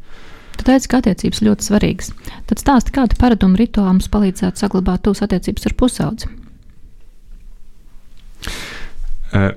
[0.60, 2.10] Tu teici, ka attiecības ļoti svarīgas.
[2.50, 6.28] Tad stāsti, kādu paradumu rituālu mums palīdzētu saglabāt tūs attiecības ar pusaudzi.
[9.30, 9.54] Uh,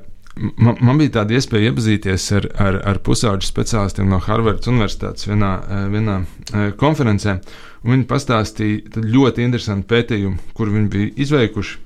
[0.55, 5.51] man, man bija tāda iespēja iepazīties ar, ar, ar pusauģu speciālistiem no Harvardas Universitātes vienā,
[5.67, 7.35] eh, vienā eh, konferencē.
[7.83, 11.77] Viņi pastāstīja ļoti interesantu pētījumu, kur viņi bija izveikuši,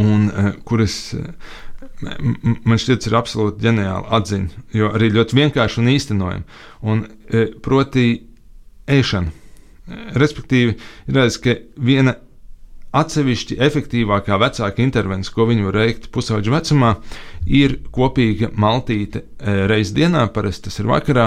[0.00, 0.96] un eh, kuras
[2.02, 6.60] man šķiet, ir absolūti ģeniāla atziņa, jo arī ļoti vienkārši un īstenojama.
[6.86, 7.02] Un,
[7.64, 8.06] proti,
[8.90, 9.32] ēšana.
[10.18, 10.74] Respektīvi,
[11.06, 12.16] ir redzams, ka viena
[12.96, 16.94] Atsevišķi efektīvākā vecāka intervence, ko viņi var veikt pusauģu vecumā,
[17.44, 21.26] ir kopīga maltīte e, reizes dienā, parasti tas ir vakarā,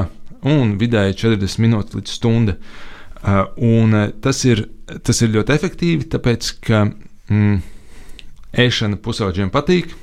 [0.49, 2.55] un vidēji 40 minūtes līdz stunda.
[2.55, 3.35] E,
[3.69, 4.63] un e, tas ir,
[5.05, 7.59] tas ir ļoti efektīvi, tāpēc ka mm,
[8.65, 9.93] ēšana pusauģiem patīk.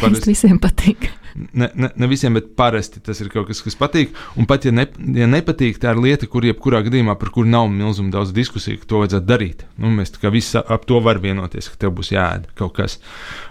[0.00, 1.10] Parasti visiem patīk
[1.52, 4.14] ne, ne, ne visiem, bet parasti tas ir kaut kas, kas patīk.
[4.40, 4.86] Un pat ja, ne,
[5.16, 8.90] ja nepatīk, tā ir lieta, kur jebkurā gadījumā par kuru nav milzīgi daudz diskusiju, ka
[8.90, 9.64] to vajadzētu darīt.
[9.82, 12.98] Nu, mēs visi ap to var vienoties, ka tev būs jāēd kaut kas.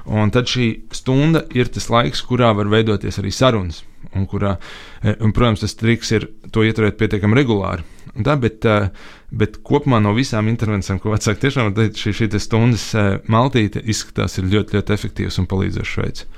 [0.05, 3.83] Un tad šī stunda ir tas laiks, kurā var veidoties arī sarunas.
[4.15, 4.55] Un kurā,
[5.01, 7.83] e, un, protams, tas triks ir to ieturēt pietiekami regulāri.
[8.15, 8.89] Tā, bet, e,
[9.35, 13.83] bet kopumā no visām intervencijām, ko vecāki tiešām var darīt, šī, šī stundas e, maltīte
[13.83, 16.29] izskatās ļoti, ļoti efektīvs un palīdzošs veids.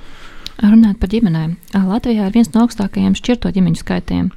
[0.57, 1.51] Runājot par ģimenēm,
[1.85, 4.31] Latvijā ir viens no augstākajiem šķirto ģimeņu skaitiem,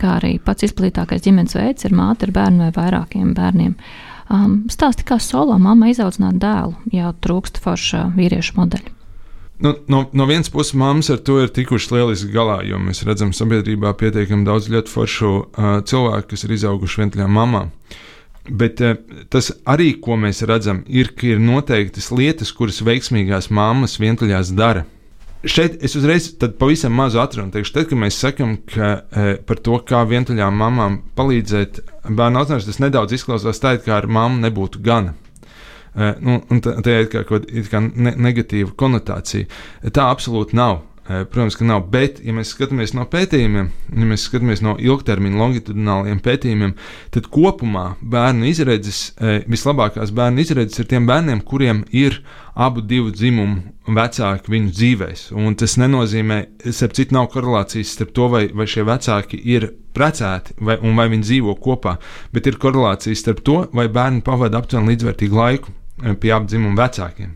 [0.00, 3.76] kā arī pats izplatītākais ģimenes veids ir māte ar bērnu vai vairākiem bērniem.
[4.32, 8.95] Um, stāsti, kā solo mamma izaudzināt dēlu, ja trūkst forša vīriešu modeļa.
[9.62, 13.32] Nu, no, no vienas puses, māmas ar to ir tikušas lieliski galā, jo mēs redzam
[13.36, 17.70] sabiedrībā pietiekami daudz ļoti foršu uh, cilvēku, kas ir izauguši vientuļām mamām.
[18.46, 18.98] Bet uh,
[19.32, 24.84] tas arī, ko mēs redzam, ir, ka ir noteiktas lietas, kuras veiksmīgās mammas vientuļās dara
[25.44, 27.52] šeit es uzreiz pavisam mazu atrunu.
[27.54, 32.82] Teikšu, tad, kad mēs sakām e, par to, kā vientuļām mamām palīdzēt bērnu audzināšanā, tas
[32.82, 35.14] nedaudz izklausās tā, it kā ar mammu nebūtu gana.
[35.96, 39.48] E, nu, tā, tā ir kā, kā ne, negatīva konotācija.
[39.88, 40.82] Tā absolūti nav.
[41.08, 45.38] Eh, protams, ka nav, bet, ja mēs skatāmies no pētījumiem, ja mēs skatāmies no ilgtermiņa
[45.38, 46.72] longitudināliem pētījumiem,
[47.14, 52.18] tad kopumā bērnu izredzes, eh, vislabākās bērnu izredzes ir tiem bērniem, kuriem ir
[52.56, 55.24] abu divu dzimumu vecāki viņu dzīvēs.
[55.38, 56.42] Un tas nenozīmē,
[56.72, 61.06] starp citu, nav korelācijas starp to, vai, vai šie vecāki ir precēti vai, un vai
[61.12, 62.00] viņi dzīvo kopā,
[62.32, 65.85] bet ir korelācija starp to, vai bērni pavada aptuveni līdzvērtīgu laiku eh,
[66.20, 67.32] pie abu dzimumu vecākiem.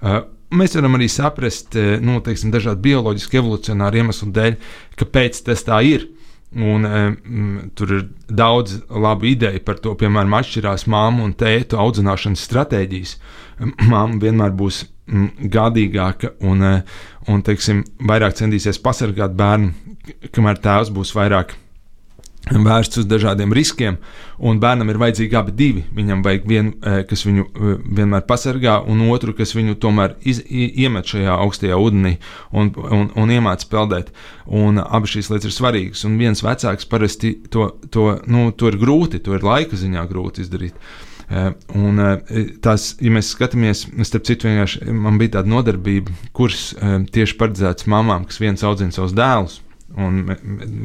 [0.00, 4.56] Uh, Mēs varam arī saprast, eh, nu, teiksim, dažādu bioloģisku, evolucionāru iemeslu dēļ,
[4.98, 6.08] kāpēc tas tā ir.
[6.50, 12.42] Un, um, tur ir daudz labu ideju par to, piemēram, atšķirās māmu un tēta audzināšanas
[12.48, 13.12] stratēģijas.
[13.92, 14.80] Māma vienmēr būs
[15.54, 16.66] gādīgāka un,
[17.30, 19.70] un teiksim, vairāk centīsies pasargāt bērnu,
[20.34, 21.54] kamēr tēvs būs vairāk
[22.48, 23.98] vērsts uz dažādiem riskiem,
[24.38, 25.84] un bērnam ir vajadzīgi abi divi.
[25.94, 30.40] Viņam vajag vienu, eh, kas viņu eh, vienmēr pasargā, un otru, kas viņu tomēr iz,
[30.48, 32.16] iemet šajā augstajā ūdenī
[32.52, 34.10] un, un, un iemāca peldēt.
[34.46, 38.80] Un abas šīs lietas ir svarīgas, un viens vecāks parasti to, to, nu, to ir
[38.80, 40.74] grūti, to ir laika ziņā grūti izdarīt.
[41.30, 42.00] Uh, un
[42.58, 44.50] tās, ja mēs skatāmies, starp citu,
[44.90, 49.60] man bija tāda nodarbība, kurs uh, tieši paredzēts mamām, kas viens audzina savus dēlus.
[49.98, 50.20] Un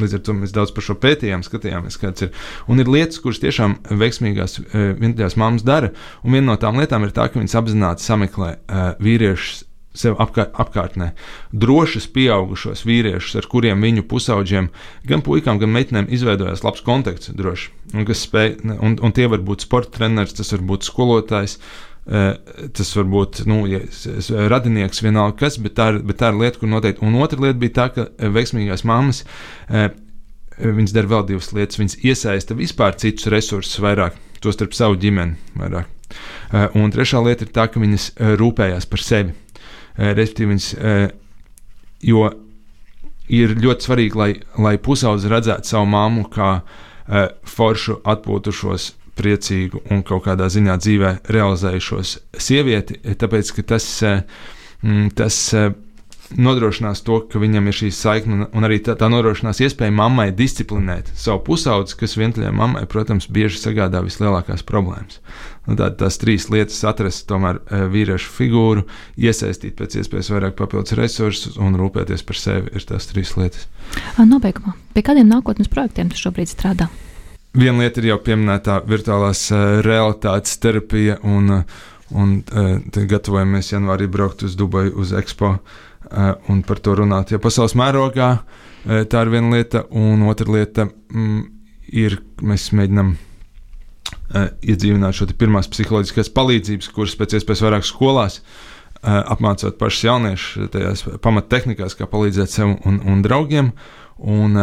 [0.01, 2.33] līdz ar to mēs daudz par šo pētījām, skatījāmies, kāds ir.
[2.71, 5.93] Un ir lietas, kuras tiešām veiksmīgās uh, vientuļās mammas dara.
[6.23, 10.49] Un viena no tām lietām ir tā, ka viņas apzināti sameklē uh, vīriešus sev apkār,
[10.59, 11.11] apkārtnē.
[11.55, 14.69] Drošus, pieaugušos vīriešus, ar kuriem viņu pusauģiem,
[15.07, 17.71] gan puikām, gan meitenēm izveidojās labs kontakts, droši.
[17.95, 22.91] Un, spēj, un, un tie var būt sporta treneris, tas var būt skolotājs, Eh, tas
[22.93, 23.79] var būt nu, ja,
[24.51, 27.01] radinieks, vienalga kas, bet tā, ir, bet tā ir lieta, kur noteikti.
[27.05, 29.23] Un otra lieta bija tā, ka eh, veiksmīgās mammas.
[29.69, 29.89] Eh,
[30.61, 31.79] viņas dara vēl divas lietas.
[31.81, 35.91] Viņas iesaista vispār citus resursus vairāk, tostarp savu ģimeni vairāk.
[36.77, 39.33] Un trešā lieta ir tā, ka viņas rūpējās par sevi.
[39.97, 40.67] Respektīvi, viņas,
[42.05, 42.21] jo
[43.35, 44.29] ir ļoti svarīgi, lai,
[44.61, 46.51] lai pusaudze redzētu savu māmu kā
[47.49, 54.21] foršu, atpūtušos priecīgu un kaut kādā ziņā dzīvē realizējušos sievieti, tāpēc ka tas, eh,
[54.83, 55.39] mm, tas
[56.33, 61.11] nodrošinās to, ka viņam ir šī saikne, un, arī tā, tā nodrošinās iespēju mammai disciplinēt
[61.17, 65.19] savu pusaudzi, kas vientuļai mammai, protams, bieži sagādā vislielākās problēmas.
[65.65, 68.85] Nu, tā, tās trīs lietas- atrast tomēr e, vīriešu figūru,
[69.17, 73.67] iesaistīt pēc iespējas vairāk papildus resursus un rūpēties par sevi- ir tās trīs lietas.
[74.17, 76.89] Nobeigumā, pie kādiem nākotnes projektiem tu šobrīd strādā?
[77.55, 84.09] Viena lieta ir jau pieminētā virtuālās uh, realitātes terapija, un, uh, un uh, gatavojamies janvārī
[84.11, 85.55] braukt uz Dubaju uz Expo.
[86.11, 87.31] Eh, un par to runāt.
[87.33, 91.39] Ja pasaules mērogā eh, tā ir viena lieta, un otra lieta mm,
[91.97, 93.15] ir, mēs mēģinām
[94.35, 98.39] iedzīvināt šo pirmās psiholoģiskās palīdzības kursus pēc iespējas vairāk skolās,
[99.01, 103.71] apmācot pašus jauniešus tajās pamattehnikās, kā palīdzēt sev un, un draugiem.
[104.17, 104.57] Un,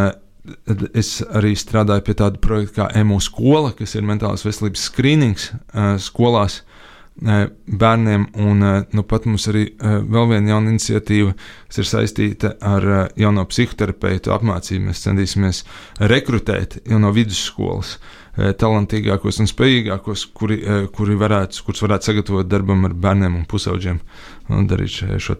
[0.93, 5.93] Es arī strādāju pie tāda projekta kā EMU skola, kas ir mentālās veselības skrīnings uh,
[6.03, 6.73] skolās, uh,
[7.21, 8.25] bērniem.
[8.41, 8.63] Un
[8.93, 11.33] nu, pat mums arī vēl viena jauna iniciatīva,
[11.69, 12.87] kas ir saistīta ar
[13.19, 14.89] jauno psihoterapeitu apmācību.
[14.89, 15.63] Mēs centīsimies
[16.01, 17.97] rekrutēt jau no vidusskolas
[18.33, 20.57] talantīgākos un spējīgākos, kuri,
[20.95, 24.01] kuri varētu, kurus varētu sagatavot darbam ar bērniem un pusauģiem.
[24.49, 25.37] Un darīt šo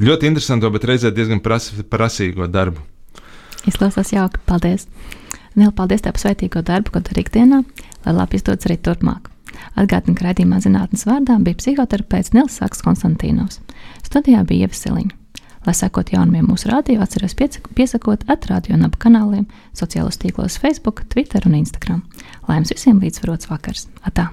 [0.00, 2.91] ļoti interesanto, bet reizē diezgan pras, prasīgo darbu.
[3.68, 4.40] Izklausās jauki.
[4.46, 4.88] Paldies!
[5.54, 7.62] Nīl, paldies tev par sveitīgo darbu, ko dari ikdienā,
[8.06, 9.28] lai labi izdodas arī turpmāk.
[9.76, 13.60] Atgādina, ka raidījumā zinātnes vārdā bija psihoterapeits Nils Saks Konstantīnovs.
[14.06, 15.18] Studijā bija Ievasiliņa.
[15.62, 19.46] Lai sekot jaunumiem mūsu rādio, atceros piesakot atrādio un abu kanāliem,
[19.78, 22.02] sociālos tīklos Facebook, Twitter un Instagram.
[22.48, 23.86] Lai jums visiem līdzsvarots vakars!
[24.02, 24.32] Atā!